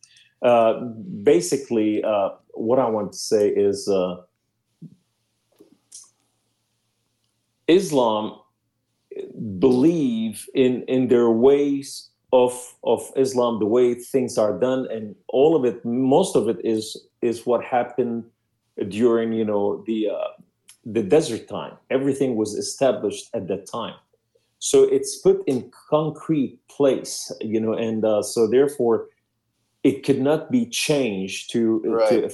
[0.43, 0.81] Uh,
[1.23, 4.17] basically, uh, what I want to say is uh,
[7.67, 8.39] Islam
[9.59, 12.53] believe in in their ways of
[12.85, 16.97] of Islam, the way things are done, and all of it, most of it is
[17.23, 18.25] is what happened
[18.89, 20.29] during you know the uh,
[20.85, 21.77] the desert time.
[21.91, 23.95] Everything was established at that time.
[24.61, 29.07] So it's put in concrete place, you know, and uh, so therefore
[29.89, 32.09] it could not be changed to, uh, right.
[32.11, 32.31] to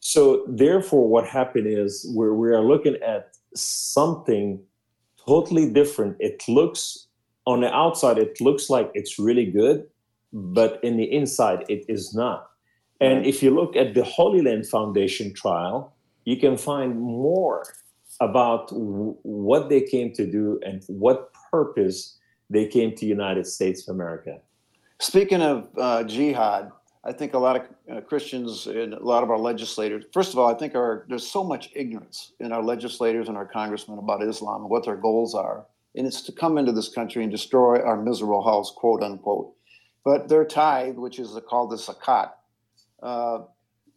[0.00, 3.22] so therefore what happened is we're, we are looking at
[3.54, 4.60] something
[5.26, 6.16] totally different.
[6.20, 7.08] It looks
[7.46, 9.86] on the outside, it looks like it's really good,
[10.32, 12.50] but in the inside, it is not.
[13.00, 17.64] And if you look at the Holy Land Foundation trial, you can find more
[18.20, 23.86] about w- what they came to do and what purpose they came to United States
[23.86, 24.38] of America.
[24.98, 26.72] Speaking of uh, jihad,
[27.04, 30.38] I think a lot of uh, Christians and a lot of our legislators, first of
[30.38, 34.22] all, I think our, there's so much ignorance in our legislators and our congressmen about
[34.22, 35.66] Islam and what their goals are.
[35.94, 39.52] And it's to come into this country and destroy our miserable house, quote unquote.
[40.04, 42.30] But their tithe, which is called the zakat,
[43.02, 43.40] uh,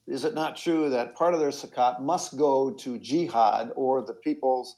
[0.06, 4.14] is it not true that part of their zakat must go to jihad or the
[4.14, 4.78] people's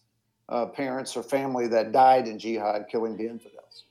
[0.49, 3.85] uh, parents or family that died in jihad killing the infidels?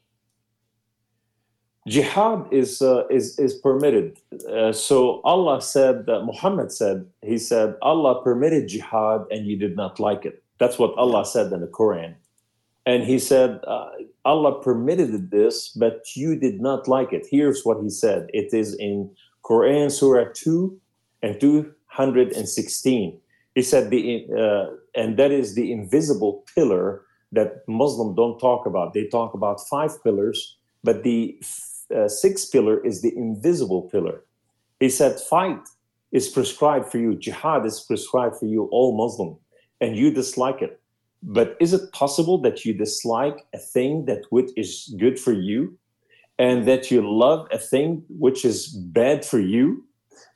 [1.90, 4.16] Jihad is uh, is is permitted.
[4.48, 9.74] Uh, so Allah said that Muhammad said he said Allah permitted jihad and you did
[9.74, 10.40] not like it.
[10.60, 12.14] That's what Allah said in the Quran.
[12.86, 13.90] And he said uh,
[14.24, 17.26] Allah permitted this, but you did not like it.
[17.28, 18.28] Here's what he said.
[18.32, 19.10] It is in
[19.44, 20.78] Quran Surah 2
[21.22, 23.18] and 216.
[23.56, 28.94] He said the uh, and that is the invisible pillar that Muslims don't talk about.
[28.94, 31.36] They talk about five pillars, but the
[31.94, 34.22] uh, sixth pillar is the invisible pillar.
[34.78, 35.60] He said, Fight
[36.12, 39.36] is prescribed for you, jihad is prescribed for you, all Muslim,
[39.80, 40.80] and you dislike it.
[41.22, 45.76] But is it possible that you dislike a thing that which is good for you
[46.38, 49.84] and that you love a thing which is bad for you?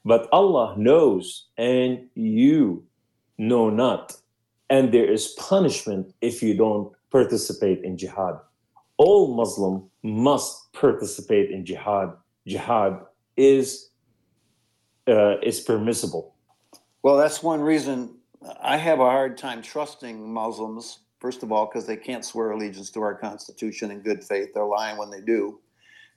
[0.04, 2.84] But Allah knows and you
[3.38, 4.16] know not.
[4.68, 8.38] And there is punishment if you don't participate in jihad.
[8.96, 12.12] All Muslim must participate in jihad.
[12.46, 13.00] Jihad
[13.36, 13.90] is
[15.08, 16.34] uh, is permissible.
[17.02, 18.16] Well, that's one reason
[18.62, 21.00] I have a hard time trusting Muslims.
[21.20, 24.50] First of all, because they can't swear allegiance to our Constitution in good faith.
[24.54, 25.60] They're lying when they do.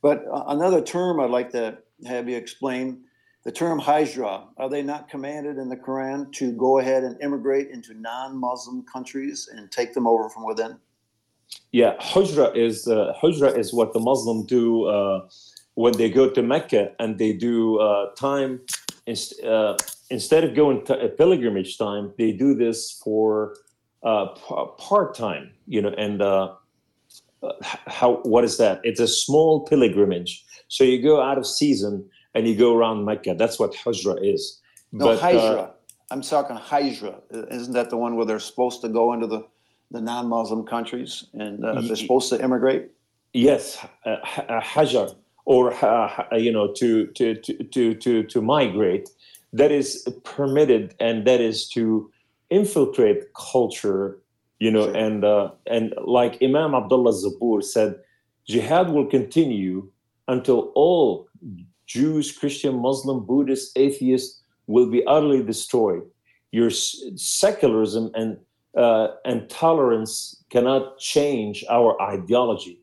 [0.02, 3.04] But uh, another term I'd like to have you explain
[3.44, 4.48] the term hijra.
[4.58, 8.84] Are they not commanded in the Quran to go ahead and immigrate into non Muslim
[8.84, 10.78] countries and take them over from within?
[11.71, 15.27] Yeah, hijra is uh, hijra is what the Muslim do uh,
[15.75, 18.62] when they go to Mecca and they do uh, time
[19.05, 19.75] inst- uh,
[20.10, 23.55] instead of going to a pilgrimage time, they do this for
[24.03, 24.27] uh,
[24.77, 25.51] part time.
[25.67, 26.53] You know, and uh,
[27.88, 28.79] how what is that?
[28.83, 30.45] It's a small pilgrimage.
[30.67, 33.36] So you go out of season and you go around Mecca.
[33.36, 34.62] That's what hijra is.
[34.91, 35.71] No, But, hijra.
[36.10, 37.21] I'm talking hijra.
[37.51, 39.45] Isn't that the one where they're supposed to go into the,
[39.91, 42.89] the non Muslim countries and uh, they're supposed to immigrate?
[43.34, 44.10] Yes, uh,
[44.50, 49.10] uh, hajar, or uh, you know, to to to to to migrate.
[49.54, 52.12] That is permitted, and that is to
[52.50, 54.19] infiltrate culture.
[54.60, 54.95] You know, Sure.
[54.95, 57.95] and uh, and like Imam Abdullah Zabur said,
[58.47, 59.89] jihad will continue
[60.28, 61.28] until all
[61.86, 66.02] Jews, Christian, Muslim, Buddhist, atheists will be utterly destroyed.
[66.52, 68.38] Your s- secularism and
[68.78, 72.82] uh, and tolerance cannot change our ideology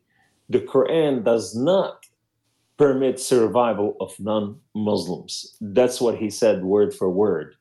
[0.49, 2.05] the Quran does not
[2.77, 5.57] permit survival of non-Muslims.
[5.61, 7.55] That's what he said, word for word.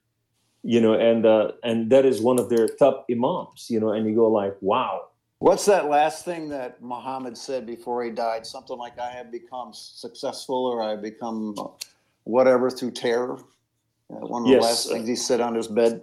[0.62, 3.66] You know, and uh, and that is one of their top imams.
[3.68, 5.08] You know, and you go like, wow.
[5.38, 8.46] What's that last thing that Muhammad said before he died?
[8.46, 11.64] Something like, I have become successful or I become uh,
[12.24, 13.38] whatever through terror.
[14.10, 16.00] Uh, one of the last things he said on his bed.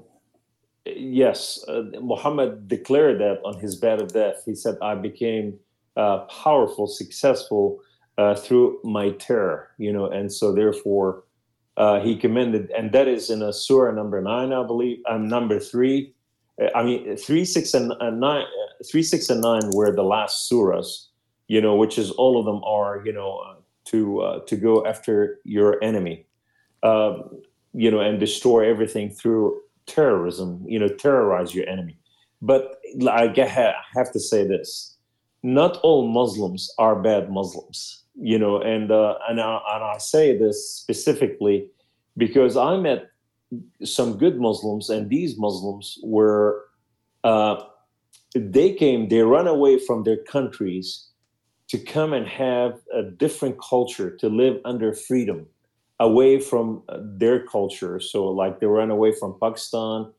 [0.85, 4.43] Yes, uh, Muhammad declared that on his bed of death.
[4.45, 5.59] He said, "I became
[5.95, 7.81] uh, powerful, successful
[8.17, 11.23] uh, through my terror." You know, and so therefore,
[11.77, 14.99] uh, he commended, and that is in a surah number nine, I believe.
[15.07, 16.13] Um, number three,
[16.59, 17.89] Uh, I mean three, six, and
[18.19, 18.45] nine.
[18.89, 21.09] Three, six, and nine were the last surahs.
[21.47, 23.39] You know, which is all of them are you know
[23.85, 26.25] to to go after your enemy.
[26.81, 27.41] Um,
[27.73, 31.97] you know, and destroy everything through terrorism, you know, terrorize your enemy.
[32.41, 33.27] But I
[33.93, 34.97] have to say this:
[35.43, 40.37] not all Muslims are bad Muslims, you know, and uh, and I, and I say
[40.37, 41.67] this specifically
[42.17, 43.09] because I met
[43.83, 46.65] some good Muslims, and these Muslims were
[47.23, 47.61] uh,
[48.33, 51.07] they came, they run away from their countries
[51.67, 55.47] to come and have a different culture, to live under freedom
[56.01, 57.99] away from uh, their culture.
[58.01, 60.11] So, like they ran away from Pakistan,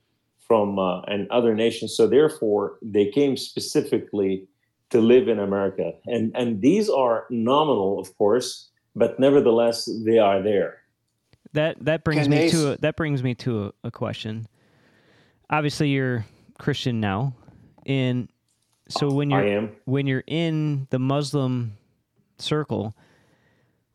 [0.46, 1.94] from uh, and other nations.
[1.96, 4.46] So, therefore, they came specifically
[4.90, 5.92] to live in America.
[6.06, 10.78] And and these are nominal, of course, but nevertheless, they are there.
[11.52, 13.90] That that brings Can me they to s- a, that brings me to a, a
[13.90, 14.46] question.
[15.50, 16.24] Obviously, you're
[16.58, 17.34] Christian now,
[17.84, 18.28] and
[18.88, 19.70] so when you're am.
[19.84, 21.76] when you're in the Muslim
[22.38, 22.94] circle,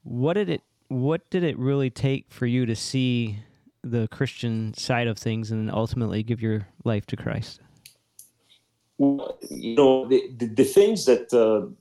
[0.03, 3.39] what did it what did it really take for you to see
[3.83, 7.61] the Christian side of things and ultimately give your life to Christ?
[8.97, 11.71] Well, you know the, the, the things that uh,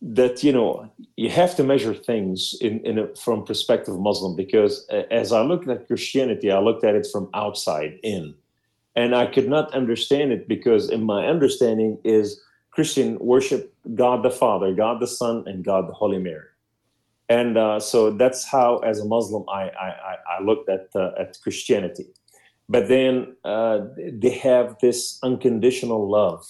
[0.00, 4.86] that you know you have to measure things in, in a, from perspective Muslim because
[4.90, 8.34] uh, as I looked at Christianity, I looked at it from outside in,
[8.94, 14.30] and I could not understand it because in my understanding is Christian worship God the
[14.30, 16.46] Father, God the Son, and God the Holy Mary,
[17.28, 21.10] and uh, so that's how as a Muslim I I, I- I looked at uh,
[21.18, 22.06] at Christianity
[22.68, 23.80] but then uh,
[24.12, 26.44] they have this unconditional love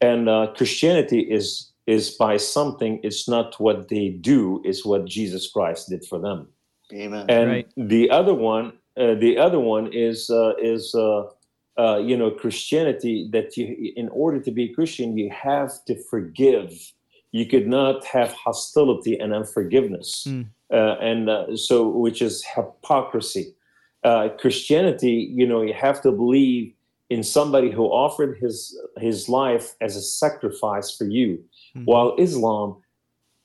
[0.00, 5.50] and uh, christianity is is by something it's not what they do it's what jesus
[5.50, 6.48] christ did for them
[6.92, 7.26] Amen.
[7.28, 7.68] and Right.
[7.76, 11.24] the other one uh, the other one is uh, is uh,
[11.78, 16.70] uh, you know christianity that you in order to be christian you have to forgive
[17.33, 20.45] you could not have hostility and unforgiveness Mm.
[20.79, 23.45] uh, and uh, so which is hypocrisy
[24.09, 26.65] uh, christianity you know you have to believe
[27.15, 28.55] in somebody who offered his
[29.07, 31.29] his life as a sacrifice for you
[31.75, 31.85] Mhm.
[31.91, 32.69] while islam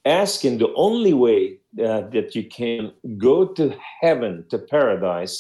[0.07, 2.93] asking the only way uh, that you can
[3.29, 3.65] go to
[4.01, 5.37] heaven, to paradise,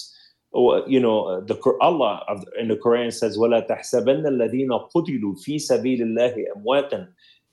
[0.52, 2.14] or, you know, uh, the Allah
[2.58, 7.00] in the Quran says, وَلَا تَحْسَبَنَّ الَّذِينَ قُتِلُوا فِي سَبِيلِ اللَّهِ أَمْوَاتًا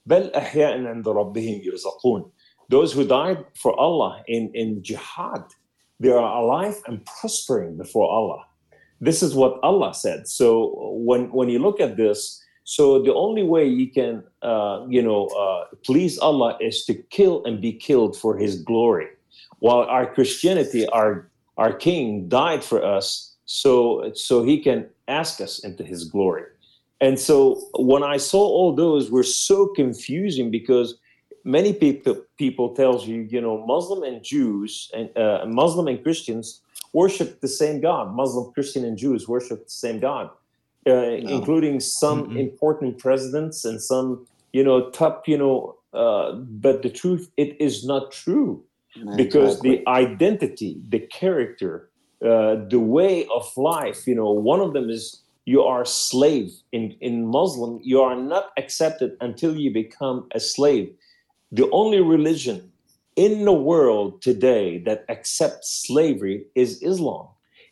[0.10, 2.32] بَلْ أَحْيَاءً عِنْدَ رَبِّهِمْ يُرْزَقُونَ
[2.70, 5.44] Those who died for Allah in, in jihad,
[6.00, 8.44] they are alive and prospering before Allah.
[9.00, 10.28] This is what Allah said.
[10.28, 15.02] So when, when you look at this, so the only way you can, uh, you
[15.02, 19.08] know, uh, please Allah is to kill and be killed for His glory.
[19.60, 25.60] While our Christianity, our our King died for us, so so He can ask us
[25.60, 26.44] into His glory.
[27.01, 30.97] And so when I saw all those, were so confusing because
[31.45, 36.63] many people people tells you, you know, Muslim and Jews and uh, Muslim and Christians
[36.93, 38.15] worship the same God.
[38.15, 40.31] Muslim, Christian, and Jews worship the same God
[40.87, 41.17] uh, no.
[41.17, 45.75] including some mm important presidents and some, you know, top, you know.
[45.93, 48.63] Uh, but the truth, it is not true,
[49.17, 51.89] because the identity, the character,
[52.23, 56.53] uh, the way of life, you know, one of them is you are a slave.
[56.73, 60.93] In in Muslim, you are not accepted until you become a slave.
[61.51, 62.71] The only religion
[63.17, 67.29] in the world today that accepts slavery is Islam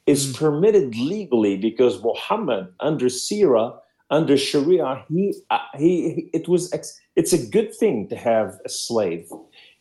[0.07, 0.37] is mm.
[0.37, 3.79] permitted legally because Muhammad under Sirah,
[4.11, 6.73] under Sharia, he, uh, he, it was,
[7.17, 9.29] it's a good thing to have a slave.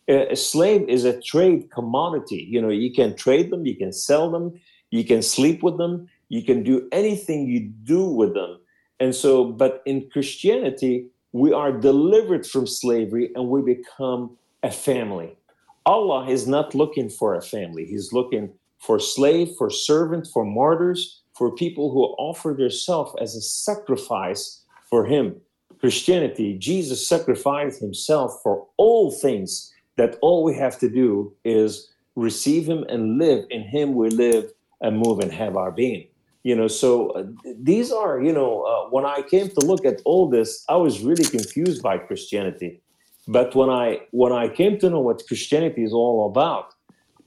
[0.08, 2.48] A slave is a trade commodity.
[2.50, 4.60] You know, you can trade them, you can sell them,
[4.91, 8.59] you can sleep with them, you can do anything you do with them.
[8.99, 15.38] And so, but in Christianity, we are delivered from slavery and we become a family.
[15.86, 17.86] Allah is not looking for a family.
[17.86, 23.41] He's looking for slave, for servant, for martyrs, for people who offer themselves as a
[23.41, 25.36] sacrifice for him.
[25.79, 32.65] Christianity, Jesus sacrificed himself for all things, that all we have to do is receive
[32.67, 33.45] him and live.
[33.51, 36.07] In him we live and move and have our being.
[36.44, 37.24] You know, so uh,
[37.58, 41.02] these are, you know, uh, when I came to look at all this, I was
[41.02, 42.82] really confused by Christianity.
[43.28, 46.74] But when I when I came to know what Christianity is all about,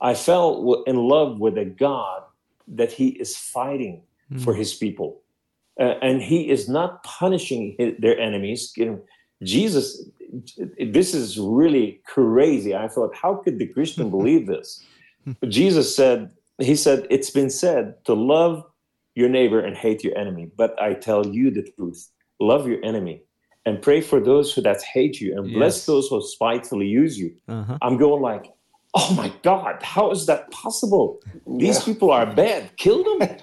[0.01, 2.23] I fell in love with a God
[2.69, 4.45] that He is fighting mm.
[4.45, 5.23] for His people,
[5.81, 8.75] uh, and He is not punishing his, their enemies.
[8.77, 9.01] You know,
[9.43, 10.05] Jesus,
[10.79, 12.75] this is really crazy.
[12.75, 14.85] I thought, how could the Christian believe this?
[15.41, 18.65] But Jesus said, He said, it's been said to love
[19.17, 20.49] your neighbor and hate your enemy.
[20.57, 22.09] But I tell you the truth:
[22.39, 23.25] love your enemy
[23.67, 25.87] and pray for those who that hate you and bless yes.
[25.87, 27.35] those who spitefully use you.
[27.49, 27.77] Uh-huh.
[27.83, 28.47] I'm going like,
[28.95, 31.21] oh my God, how is that possible?
[31.59, 31.85] These yeah.
[31.85, 32.75] people are bad.
[32.77, 33.29] Kill them.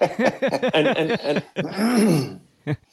[0.74, 2.40] and, and, and,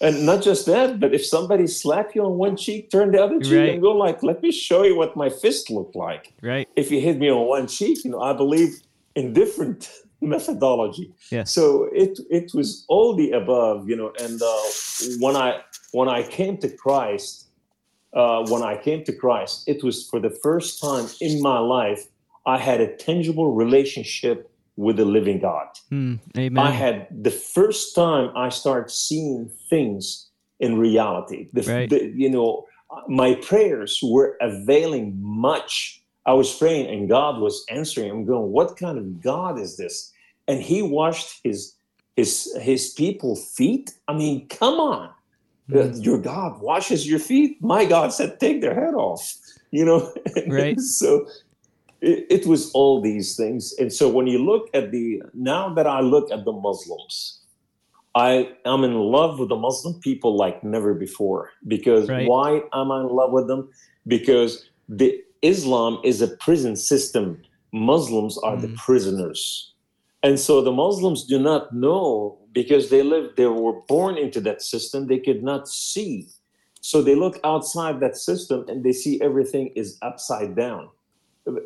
[0.02, 3.40] and not just that, but if somebody slap you on one cheek, turn the other
[3.40, 3.70] cheek right.
[3.70, 6.34] and go like, let me show you what my fist looked like.
[6.42, 6.68] Right.
[6.76, 8.82] If you hit me on one cheek, you know, I believe
[9.16, 9.90] in different
[10.22, 11.12] methodology.
[11.32, 11.44] Yeah.
[11.44, 14.14] So it it was all the above, you know.
[14.20, 14.62] And uh,
[15.20, 15.62] when I
[15.92, 17.48] when I came to Christ,
[18.14, 22.08] uh, when I came to Christ, it was for the first time in my life
[22.46, 25.68] I had a tangible relationship with the living God.
[25.92, 26.66] Mm, amen.
[26.66, 31.50] I had the first time I started seeing things in reality.
[31.54, 31.90] The, right.
[31.90, 32.66] the, you know,
[33.08, 36.01] my prayers were availing much.
[36.26, 38.12] I was praying and God was answering.
[38.12, 40.12] I'm going, what kind of God is this?
[40.48, 41.74] And He washed His
[42.16, 43.92] His His people feet.
[44.08, 45.10] I mean, come on.
[45.70, 46.04] Mm.
[46.04, 47.62] Your God washes your feet.
[47.62, 49.36] My God said, take their head off.
[49.72, 50.14] You know,
[50.48, 50.80] right?
[50.80, 51.26] so
[52.02, 53.74] it, it was all these things.
[53.80, 57.40] And so when you look at the, now that I look at the Muslims,
[58.14, 61.52] I am in love with the Muslim people like never before.
[61.68, 62.28] Because right.
[62.28, 63.70] why am I in love with them?
[64.08, 67.42] Because the Islam is a prison system.
[67.72, 68.62] Muslims are mm.
[68.62, 69.74] the prisoners.
[70.24, 74.62] And so the Muslims do not know because they live, they were born into that
[74.62, 76.28] system, they could not see.
[76.82, 80.90] So they look outside that system and they see everything is upside down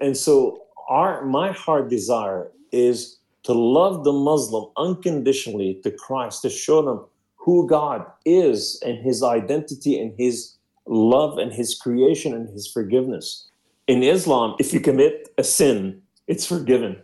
[0.01, 6.49] and so our my heart desire is to love the Muslim unconditionally to Christ, to
[6.49, 7.05] show them
[7.35, 10.55] who God is and his identity and his
[10.87, 13.49] love and his creation and his forgiveness.
[13.87, 17.01] In Islam, if you commit a sin, it's forgiven.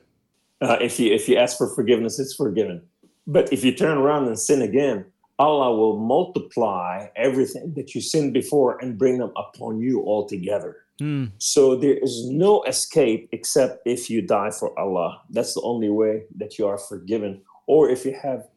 [0.61, 2.81] Uh, if you if you ask for forgiveness, it's forgiven.
[3.27, 5.05] But if you turn around and sin again,
[5.37, 10.77] Allah will multiply everything that you sinned before and bring them upon you altogether.
[10.99, 11.31] Mm.
[11.39, 15.21] So there is no escape except if you die for Allah.
[15.29, 17.41] That's the only way that you are forgiven.
[17.65, 18.47] Or if you have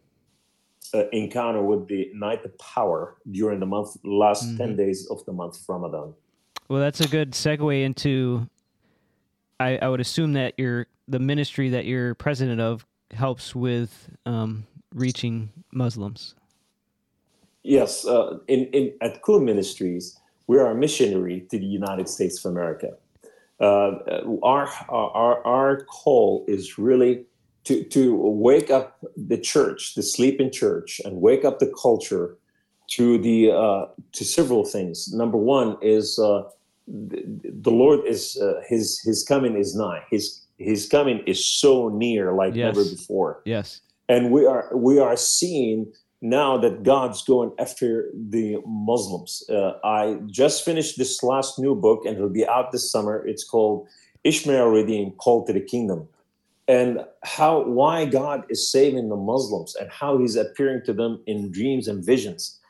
[0.93, 4.59] an encounter with the night of power during the month, last mm-hmm.
[4.59, 6.15] 10 days of the month of Ramadan.
[6.69, 8.49] Well, that's a good segue into
[9.61, 14.67] I, I would assume that your the ministry that you're president of helps with um,
[14.95, 16.35] reaching Muslims.
[17.63, 22.45] Yes, uh, in, in at Koome Ministries, we are a missionary to the United States
[22.45, 22.95] of America.
[23.61, 23.93] Uh,
[24.43, 27.25] our, our our call is really
[27.65, 32.37] to to wake up the church, the sleeping church, and wake up the culture
[32.97, 35.13] to the uh, to several things.
[35.13, 36.43] Number one is uh,
[36.87, 37.23] the,
[37.67, 40.03] the Lord is uh, his his coming is nigh.
[40.11, 42.77] His his coming is so near, like Yes.
[42.77, 43.81] never before Yes.
[44.09, 49.43] and we are we are seeing now that God's going after the Muslims.
[49.51, 53.17] Uh, I just finished this last new book, and it'll be out this summer.
[53.27, 53.89] It's called
[54.23, 56.09] Ishmael Redeemed: Call to the Kingdom,
[56.69, 61.51] and how why God is saving the Muslims and how He's appearing to them in
[61.51, 62.61] dreams and visions.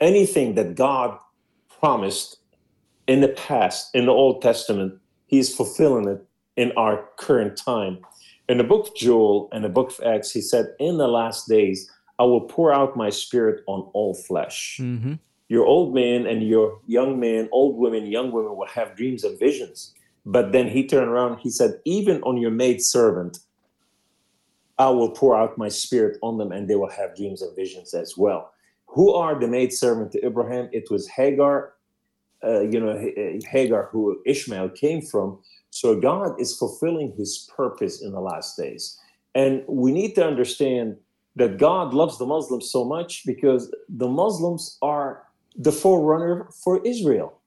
[0.00, 1.18] Anything that God
[1.80, 2.38] promised
[3.06, 6.24] in the past in the Old Testament, He's fulfilling it
[6.56, 7.98] in our current time.
[8.48, 11.48] In the book of Joel and the book of Acts, he said, In the last
[11.48, 14.78] days, I will pour out my spirit on all flesh.
[14.80, 15.14] Mm-hmm.
[15.48, 19.38] Your old men and your young men, old women, young women will have dreams and
[19.38, 19.94] visions.
[20.26, 23.38] But then he turned around, he said, Even on your maid servant,
[24.78, 27.94] I will pour out my spirit on them, and they will have dreams and visions
[27.94, 28.52] as well.
[28.88, 30.68] Who are the maid servant to Abraham?
[30.72, 31.74] It was Hagar,
[32.42, 32.98] uh, you know,
[33.50, 35.38] Hagar, who Ishmael came from.
[35.70, 38.98] So God is fulfilling his purpose in the last days.
[39.34, 40.96] And we need to understand
[41.36, 45.24] that God loves the Muslims so much because the Muslims are
[45.54, 47.38] the forerunner for Israel.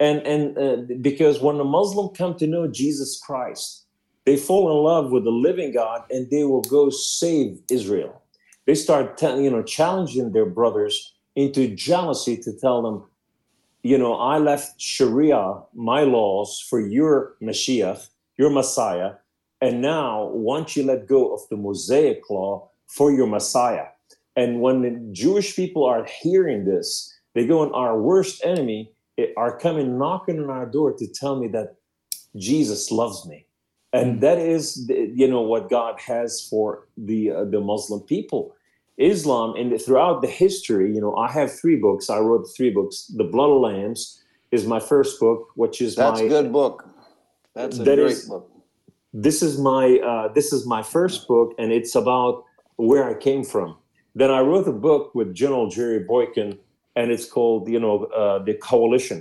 [0.00, 3.86] And, and uh, because when the Muslim come to know Jesus Christ,
[4.26, 8.20] they fall in love with the living God and they will go save Israel.
[8.66, 13.04] They start telling, you know, challenging their brothers into jealousy to tell them,
[13.82, 18.08] you know, I left Sharia, my laws, for your Mashiach,
[18.38, 19.12] your Messiah,
[19.60, 23.86] and now once you let go of the Mosaic law for your Messiah.
[24.36, 29.26] And when the Jewish people are hearing this, they go, and our worst enemy eh,
[29.36, 31.76] are coming knocking on our door to tell me that
[32.36, 33.46] Jesus loves me.
[33.98, 36.66] And that is, the- you know, what God has for
[37.10, 38.42] the uh, the Muslim people.
[38.96, 42.04] Islam, and throughout the history, you know, I have three books.
[42.16, 42.96] I wrote three books.
[43.20, 44.00] The Blood of Lambs
[44.56, 46.76] is my first book, which is That's my a good book.
[47.54, 48.44] That's a That great is- book.
[49.28, 52.34] this is my uh, this is my first book and it's about
[52.88, 53.68] where i came from
[54.20, 56.48] then i wrote a book with general jerry boykin
[56.98, 59.20] and it's called you know uh, the coalition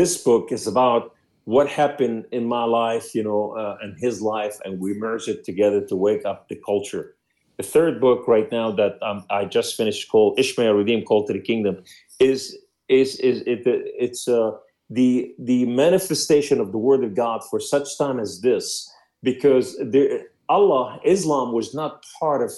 [0.00, 1.02] this book is about
[1.46, 5.42] what happened in my life you know uh, and his life and we merged it
[5.44, 7.16] together to wake up the culture
[7.56, 11.32] the third book right now that um, i just finished called ishmael redeemed call to
[11.32, 11.82] the kingdom
[12.20, 12.56] is
[12.88, 14.52] is is it, it's uh,
[14.90, 18.90] the the manifestation of the word of God for such time as this,
[19.22, 22.52] because there, Allah, Islam was not part of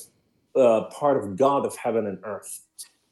[0.61, 2.61] uh, part of God of heaven and earth.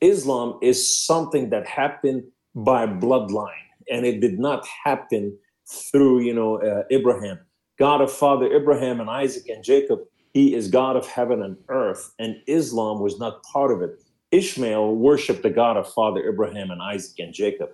[0.00, 2.24] Islam is something that happened
[2.54, 5.36] by bloodline, and it did not happen
[5.66, 7.38] through you know uh, Abraham,
[7.78, 10.00] God of Father Abraham and Isaac and Jacob.
[10.32, 14.02] He is God of heaven and earth, and Islam was not part of it.
[14.32, 17.70] Ishmael worshipped the God of Father Abraham and Isaac and Jacob.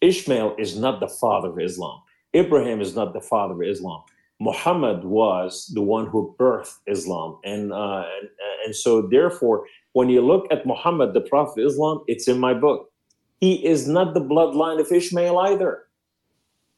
[0.00, 2.00] Ishmael is not the father of Islam.
[2.34, 4.02] Abraham is not the father of Islam.
[4.40, 8.28] Muhammad was the one who birthed Islam, and uh, and,
[8.64, 12.54] and so therefore, when you look at Muhammad, the prophet of Islam, it's in my
[12.54, 12.90] book.
[13.40, 15.84] He is not the bloodline of Ishmael either.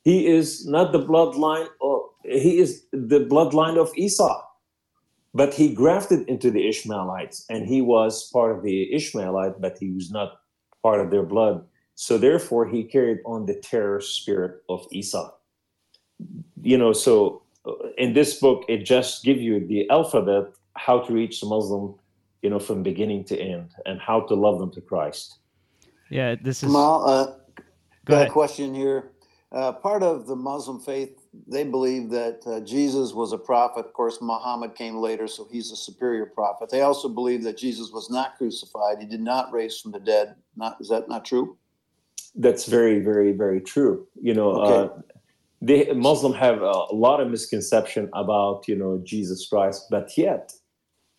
[0.02, 4.42] He is not the bloodline of he is the bloodline of Esau,
[5.34, 9.90] but he grafted into the Ishmaelites, and he was part of the Ishmaelite, but he
[9.90, 10.40] was not
[10.82, 11.64] part of their blood.
[11.94, 15.32] So therefore, he carried on the terror spirit of Esau.
[16.62, 21.12] You know, so uh, in this book, it just gives you the alphabet how to
[21.12, 21.94] reach the Muslim,
[22.40, 25.38] you know, from beginning to end, and how to love them to Christ.
[26.08, 26.72] Yeah, this is.
[26.72, 27.26] Mal, uh,
[28.04, 29.11] Go got a question here.
[29.52, 31.10] Uh, part of the Muslim faith,
[31.46, 33.84] they believe that uh, Jesus was a prophet.
[33.84, 36.70] Of course, Muhammad came later, so he's a superior prophet.
[36.70, 38.98] They also believe that Jesus was not crucified.
[38.98, 40.36] He did not raise from the dead.
[40.56, 41.58] Not is that not true?
[42.34, 44.06] That's very, very, very true.
[44.20, 44.94] You know, Okay.
[44.94, 45.00] uh,
[45.60, 50.52] the Muslim have a, a lot of misconception about you know Jesus Christ, but yet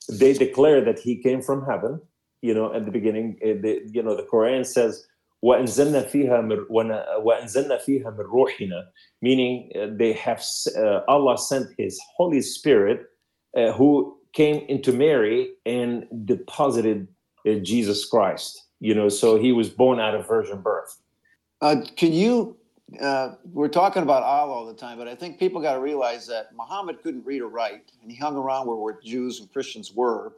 [0.09, 2.01] they declare that he came from heaven.
[2.41, 5.07] You know, at the beginning, uh, the, you know, the Quran says,
[5.44, 8.86] "وَأَنزَلْنَا فِيهَا مِن- وَنَ- وَأَنزَلْنَا فِيهَا مِن رُوحِنَا,"
[9.22, 13.06] meaning uh, they have s- uh, Allah sent His Holy Spirit,
[13.56, 17.08] uh, who came into Mary and deposited
[17.46, 18.64] uh, Jesus Christ.
[18.80, 21.00] You know, so he was born out of virgin birth.
[21.60, 22.56] Uh, can you
[23.02, 26.26] uh, we're talking about Allah all the time, but I think people got to realize
[26.28, 29.92] that Muhammad couldn't read or write, and he hung around where, where Jews and Christians
[29.92, 30.32] were.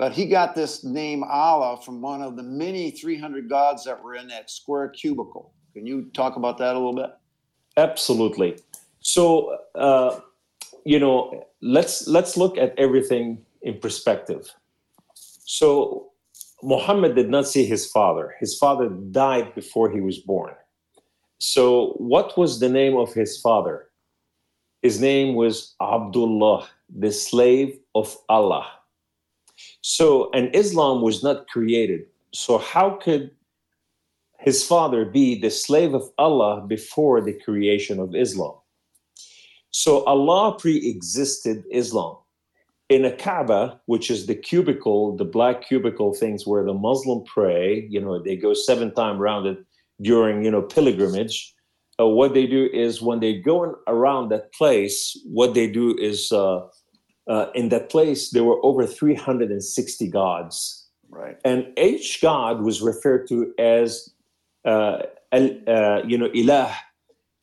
[0.00, 4.14] But he got this name Allah from one of the many 300 gods that were
[4.14, 5.52] in that square cubicle.
[5.74, 7.10] Can you talk about that a little bit?
[7.76, 8.56] Absolutely.
[9.00, 10.20] So, uh,
[10.86, 14.50] you know, let's let's look at everything in perspective.
[15.14, 16.12] So,
[16.62, 18.34] Muhammad did not see his father.
[18.40, 20.54] His father died before he was born.
[21.36, 23.90] So, what was the name of his father?
[24.80, 28.79] His name was Abdullah, the slave of Allah.
[29.82, 32.02] So, and Islam was not created.
[32.32, 33.30] So, how could
[34.38, 38.54] his father be the slave of Allah before the creation of Islam?
[39.70, 42.16] So, Allah pre existed Islam.
[42.88, 47.86] In a Kaaba, which is the cubicle, the black cubicle things where the Muslim pray,
[47.88, 49.58] you know, they go seven times around it
[50.02, 51.54] during, you know, pilgrimage.
[52.00, 56.32] Uh, what they do is when they go around that place, what they do is
[56.32, 56.60] uh,
[57.30, 60.88] uh, in that place, there were over 360 gods.
[61.08, 61.36] Right.
[61.44, 64.10] And each god was referred to as,
[64.64, 65.02] uh,
[65.32, 66.74] uh, you know, ilah.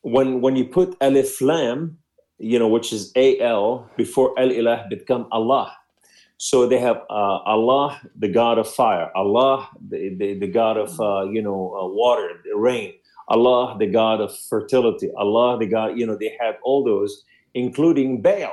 [0.02, 1.98] When, when you put alif lam,
[2.38, 5.74] you know, which is al before al ilah become Allah.
[6.36, 11.00] So they have uh, Allah, the God of fire, Allah, the, the, the God of,
[11.00, 12.92] uh, you know, uh, water, the rain,
[13.28, 17.24] Allah, the God of fertility, Allah, the God, you know, they had all those,
[17.54, 18.52] including Baal.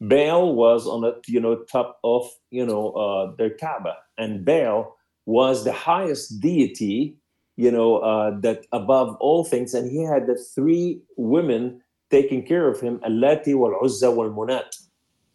[0.00, 4.96] Baal was on the you know top of you know uh, their Kaaba, and Baal
[5.26, 7.16] was the highest deity,
[7.56, 11.80] you know uh, that above all things, and he had the three women
[12.10, 14.76] taking care of him, Allati wal Uzza wal Munat.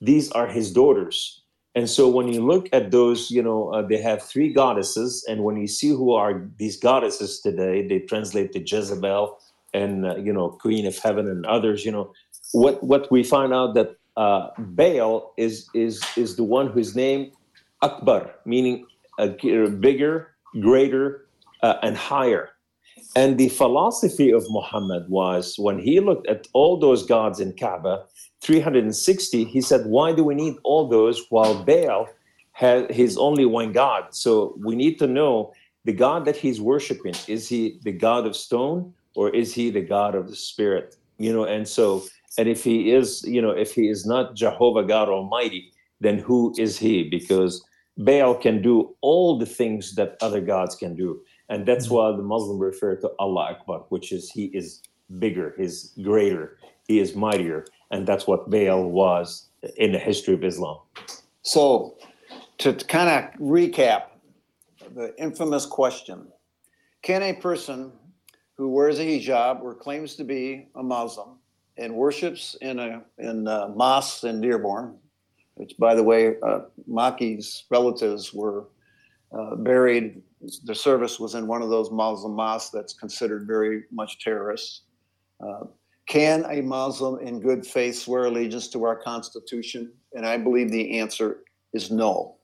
[0.01, 1.41] These are his daughters.
[1.75, 5.43] And so when you look at those, you know, uh, they have three goddesses, and
[5.43, 9.39] when you see who are these goddesses today, they translate to Jezebel
[9.73, 11.83] and uh, you know Queen of Heaven and others.
[11.83, 12.13] You know,
[12.53, 17.31] what what we find out that uh, Baal is is is the one whose name
[17.81, 18.85] Akbar, meaning
[19.19, 21.27] a bigger, greater,
[21.61, 22.49] uh, and higher.
[23.15, 28.05] And the philosophy of Muhammad was when he looked at all those gods in Kaaba,
[28.41, 32.07] 360, he said, Why do we need all those while Baal
[32.53, 34.15] has his only one God?
[34.15, 35.53] So we need to know
[35.85, 37.13] the God that he's worshiping.
[37.27, 40.95] Is he the God of stone or is he the God of the spirit?
[41.17, 42.03] You know, and so
[42.37, 46.53] and if he is, you know, if he is not Jehovah God Almighty, then who
[46.57, 47.03] is he?
[47.09, 47.63] Because
[47.97, 51.21] Baal can do all the things that other gods can do.
[51.49, 51.95] And that's mm-hmm.
[51.95, 54.81] why the Muslim refer to Allah Akbar, which is he is
[55.19, 56.57] bigger, he's greater,
[56.87, 57.65] he is mightier.
[57.91, 60.79] And that's what Baal was in the history of Islam.
[61.43, 61.97] So,
[62.59, 64.03] to kind of recap
[64.95, 66.27] the infamous question
[67.03, 67.91] Can a person
[68.55, 71.37] who wears a hijab or claims to be a Muslim
[71.77, 74.97] and worships in a in a mosque in Dearborn,
[75.55, 78.67] which, by the way, uh, Maki's relatives were
[79.37, 80.21] uh, buried.
[80.65, 84.83] The service was in one of those Muslim mosques that's considered very much terrorist.
[85.39, 85.65] Uh,
[86.07, 89.91] can a Muslim in good faith swear allegiance to our Constitution?
[90.13, 92.35] And I believe the answer is no,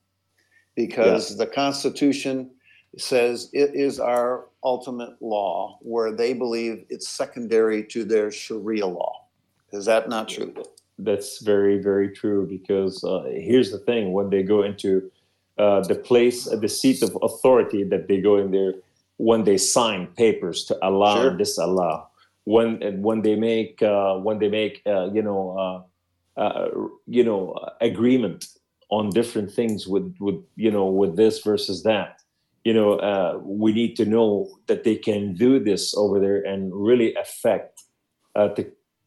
[0.76, 2.52] because the Constitution
[2.98, 9.26] says it is our ultimate law where they believe it's secondary to their Sharia law.
[9.72, 10.54] Is that not true?
[10.98, 15.12] That's very, very true because uh, here's the thing when they go into
[15.58, 18.74] uh, the place, uh, the seat of authority that they go in there,
[19.18, 21.30] when they sign papers to allow sure.
[21.30, 22.08] and disallow,
[22.46, 25.86] when when they make uh, when they make uh, you know
[26.38, 26.70] uh,
[27.06, 28.46] you know agreement
[28.90, 32.19] on different things with with you know with this versus that
[32.70, 36.72] you know, uh, we need to know that they can do this over there and
[36.72, 37.82] really affect
[38.36, 38.62] uh, to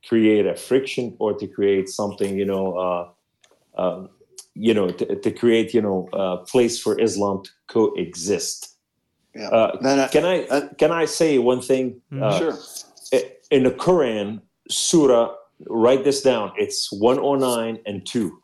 [0.08, 3.04] create a friction or to create something, you know, uh,
[3.80, 4.08] um,
[4.54, 8.78] you know, to, to, create, you know, a place for Islam to coexist.
[9.32, 9.48] Yeah.
[9.48, 12.02] Uh, can I uh, can I say one thing?
[12.12, 12.22] Mm-hmm.
[12.24, 12.56] Uh, sure.
[13.52, 15.36] In the Quran, Surah,
[15.68, 16.50] write this down.
[16.56, 18.42] It's 109 and 2.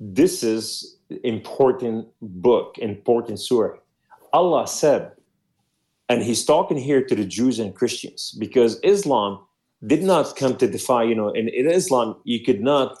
[0.00, 3.76] This is important book, important surah.
[4.32, 5.12] Allah said,
[6.08, 9.40] and he's talking here to the Jews and Christians because Islam
[9.86, 12.98] did not come to defy, you know, in, in Islam, you could not,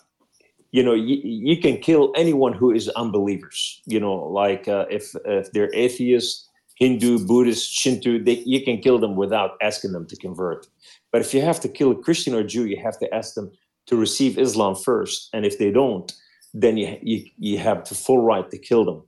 [0.70, 5.14] you know, you, you can kill anyone who is unbelievers, you know, like uh, if,
[5.24, 10.16] if they're atheists, Hindu, Buddhist, Shinto, they, you can kill them without asking them to
[10.16, 10.66] convert.
[11.12, 13.50] But if you have to kill a Christian or Jew, you have to ask them
[13.86, 15.28] to receive Islam first.
[15.34, 16.10] And if they don't,
[16.54, 19.02] then you, you, you have the full right to kill them.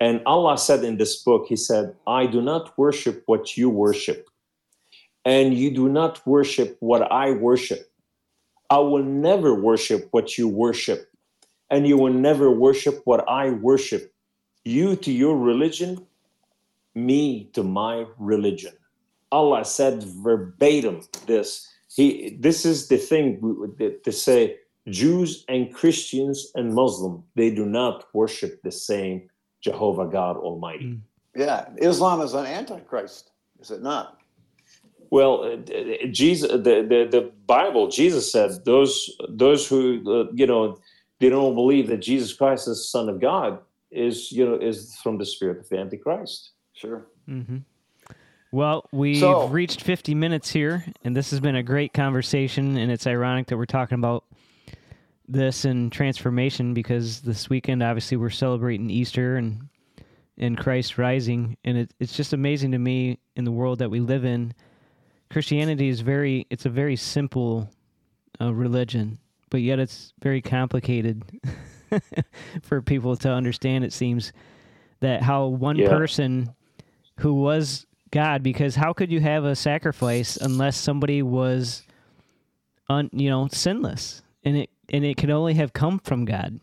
[0.00, 4.28] And Allah said in this book, He said, I do not worship what you worship.
[5.24, 7.90] and you do not worship what I worship.
[8.70, 11.10] I will never worship what you worship,
[11.70, 14.12] and you will never worship what I worship.
[14.64, 16.06] You to your religion,
[16.94, 18.72] me to my religion.
[19.32, 21.68] Allah said verbatim this.
[21.94, 23.40] He, this is the thing
[24.04, 24.56] to say
[24.88, 29.30] Jews and Christians and Muslim, they do not worship the same
[29.64, 30.84] Jehovah God Almighty.
[30.84, 31.00] Mm.
[31.34, 34.20] Yeah, Islam is an antichrist, is it not?
[35.10, 40.78] Well, uh, Jesus, the, the, the Bible, Jesus said those those who uh, you know
[41.18, 43.58] they don't believe that Jesus Christ is the Son of God
[43.90, 46.52] is you know is from the spirit of the Antichrist.
[46.74, 47.06] Sure.
[47.28, 47.58] Mm-hmm.
[48.52, 52.76] Well, we've so, reached 50 minutes here, and this has been a great conversation.
[52.76, 54.24] And it's ironic that we're talking about
[55.28, 59.68] this and transformation because this weekend, obviously, we're celebrating Easter and
[60.36, 64.00] and Christ rising, and it, it's just amazing to me in the world that we
[64.00, 64.52] live in.
[65.30, 67.70] Christianity is very it's a very simple
[68.40, 69.18] uh, religion,
[69.50, 71.22] but yet it's very complicated
[72.62, 73.84] for people to understand.
[73.84, 74.32] It seems
[75.00, 75.88] that how one yeah.
[75.88, 76.54] person
[77.20, 81.82] who was God, because how could you have a sacrifice unless somebody was,
[82.88, 86.60] un, you know, sinless, and it and it could only have come from God.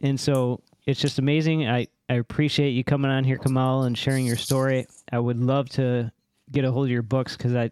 [0.00, 1.68] And so it's just amazing.
[1.68, 4.86] I I appreciate you coming on here, Kamal, and sharing your story.
[5.12, 6.10] I would love to
[6.50, 7.70] get a hold of your books because I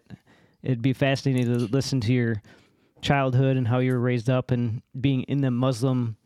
[0.61, 2.41] it'd be fascinating to listen to your
[3.01, 6.17] childhood and how you were raised up and being in the Muslim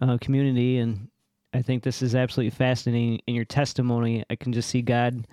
[0.00, 1.08] uh, community and
[1.54, 4.22] I think this is absolutely fascinating in your testimony.
[4.28, 5.26] I can just see God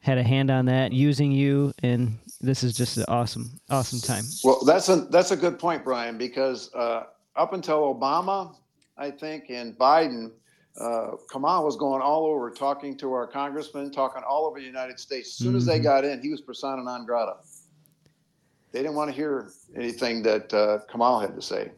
[0.00, 4.24] had a hand on that, using you, and this is just an awesome, awesome time.
[4.44, 7.04] Well, that's a that's a good point, Brian, because uh,
[7.36, 8.54] up until Obama,
[8.96, 10.30] I think, and Biden,
[10.80, 14.98] uh, Kamal was going all over, talking to our congressmen, talking all over the United
[15.00, 15.28] States.
[15.30, 15.56] As soon mm-hmm.
[15.56, 15.84] as they mm-hmm.
[15.84, 17.36] got in, he was persona non grata.
[18.70, 21.72] They didn't want to hear anything that uh, Kamal had to say.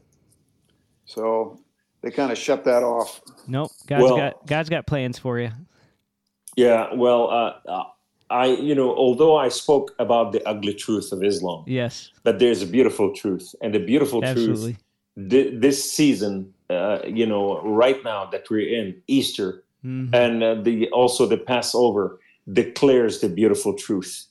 [1.06, 1.60] So
[2.02, 3.20] they kind of shut that off.
[3.46, 3.70] Nope.
[3.86, 5.50] God's well, got God's got plans for you.
[6.56, 6.92] Yeah.
[6.94, 7.84] Well, uh,
[8.30, 12.62] I, you know, although I spoke about the ugly truth of Islam, yes, but there's
[12.62, 14.72] a beautiful truth, and the beautiful Absolutely.
[14.74, 14.84] truth
[15.28, 20.14] th- this season, uh, you know, right now that we're in Easter, mm-hmm.
[20.14, 22.18] and uh, the also the Passover
[22.52, 24.26] declares the beautiful truth.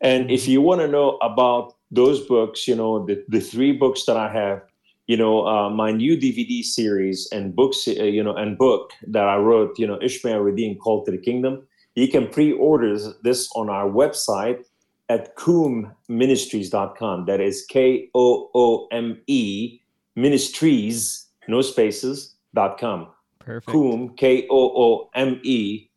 [0.00, 0.32] And mm-hmm.
[0.32, 4.16] if you want to know about those books, you know, the, the three books that
[4.16, 4.62] I have,
[5.06, 9.24] you know, uh, my new DVD series and books, uh, you know, and book that
[9.24, 11.66] I wrote, you know, Ishmael Redeemed Called to the Kingdom.
[11.94, 14.64] You can pre-order this on our website
[15.08, 17.26] at koomeministries.com.
[17.26, 19.80] That is K-O-O-M-E
[20.16, 23.08] ministries, no spaces, dot com.
[23.38, 23.76] Perfect.
[23.76, 25.88] Koome, K-O-O-M-E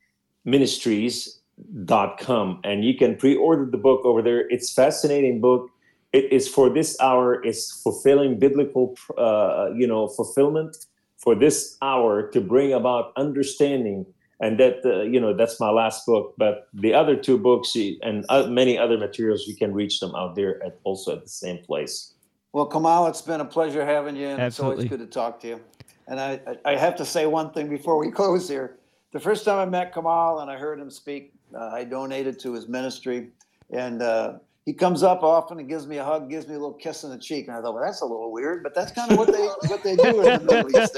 [0.45, 2.59] ministries.com.
[2.63, 4.47] And you can pre-order the book over there.
[4.49, 5.69] It's fascinating book
[6.13, 10.85] it is for this hour is fulfilling biblical uh, you know fulfillment
[11.17, 14.05] for this hour to bring about understanding
[14.39, 18.25] and that uh, you know that's my last book but the other two books and
[18.29, 21.59] uh, many other materials you can reach them out there at also at the same
[21.63, 22.13] place.
[22.51, 24.85] Well kamal it's been a pleasure having you and Absolutely.
[24.85, 25.61] it's always good to talk to you.
[26.07, 28.77] And I, I have to say one thing before we close here.
[29.11, 32.53] The first time i met kamal and i heard him speak uh, i donated to
[32.53, 33.29] his ministry.
[33.71, 34.33] And uh,
[34.65, 37.09] he comes up often and gives me a hug, gives me a little kiss on
[37.11, 39.31] the cheek, and I thought, well, that's a little weird, but that's kind of what
[39.31, 40.97] they what they do in the Middle East.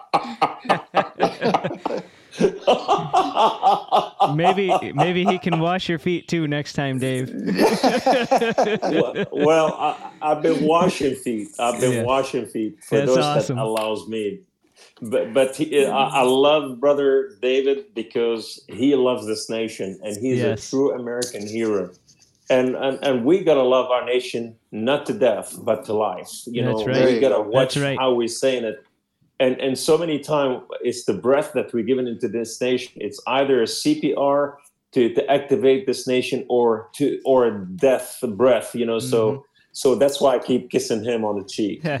[4.34, 7.32] maybe maybe he can wash your feet too next time, Dave.
[8.82, 9.74] well, well
[10.20, 11.48] I, have been washing feet.
[11.58, 12.02] I've been yeah.
[12.02, 13.56] washing feet for that's those awesome.
[13.56, 14.40] that allows me.
[15.00, 20.38] But but he, I, I, love brother David because he loves this nation and he's
[20.38, 20.66] yes.
[20.66, 21.90] a true American hero
[22.50, 26.64] and and, and we gotta love our nation not to death but to life you
[26.64, 27.04] That's know right.
[27.04, 27.98] we gotta watch right.
[27.98, 28.85] how we're saying it
[29.40, 33.20] and and so many times it's the breath that we're given into this nation it's
[33.26, 34.54] either a cpr
[34.92, 39.10] to, to activate this nation or to or a death breath you know mm-hmm.
[39.10, 39.44] so
[39.76, 41.84] so that's why I keep kissing him on the cheek.
[41.84, 42.00] yeah.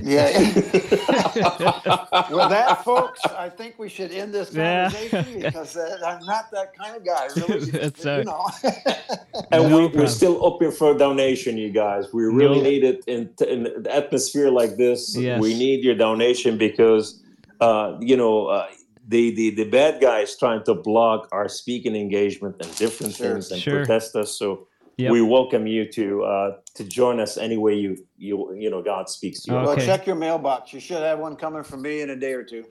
[2.30, 5.50] well, that, folks, I think we should end this conversation yeah.
[5.50, 7.28] because uh, I'm not that kind of guy.
[7.36, 8.48] Really, that's you know.
[9.52, 12.14] and no we, are still open for donation, you guys.
[12.14, 12.70] We really no.
[12.70, 15.14] need it in, in the atmosphere like this.
[15.14, 15.38] Yes.
[15.38, 17.22] We need your donation because,
[17.60, 18.46] uh, you know.
[18.46, 18.66] Uh,
[19.08, 23.34] the, the the bad guys trying to block our speaking engagement and different sure.
[23.34, 23.84] things and sure.
[23.84, 24.36] protest us.
[24.36, 24.66] So
[24.98, 25.12] Yep.
[25.12, 29.10] We welcome you to uh, to join us any way you you you know God
[29.10, 29.58] speaks to you.
[29.58, 29.66] Okay.
[29.66, 30.72] Well, check your mailbox.
[30.72, 32.64] You should have one coming from me in a day or two.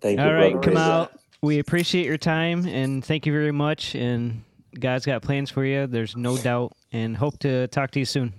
[0.00, 0.24] Thank you.
[0.24, 1.10] All right, Kamal.
[1.42, 3.94] We appreciate your time and thank you very much.
[3.94, 4.42] And
[4.80, 5.86] God's got plans for you.
[5.86, 8.32] There's no doubt, and hope to talk to you soon.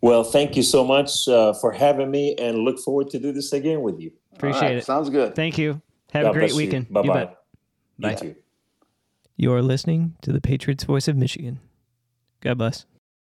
[0.00, 3.52] Well, thank you so much uh, for having me, and look forward to do this
[3.52, 4.10] again with you.
[4.38, 4.84] Appreciate All right, it.
[4.84, 5.34] Sounds good.
[5.34, 5.82] Thank you.
[6.12, 6.56] Have God a great bless you.
[6.58, 6.92] weekend.
[6.92, 7.24] Bye You bye.
[7.24, 7.38] bet.
[7.98, 8.10] Bye.
[8.12, 8.34] You too.
[9.36, 11.58] You're listening to the Patriots Voice of Michigan.
[12.40, 12.86] God bless.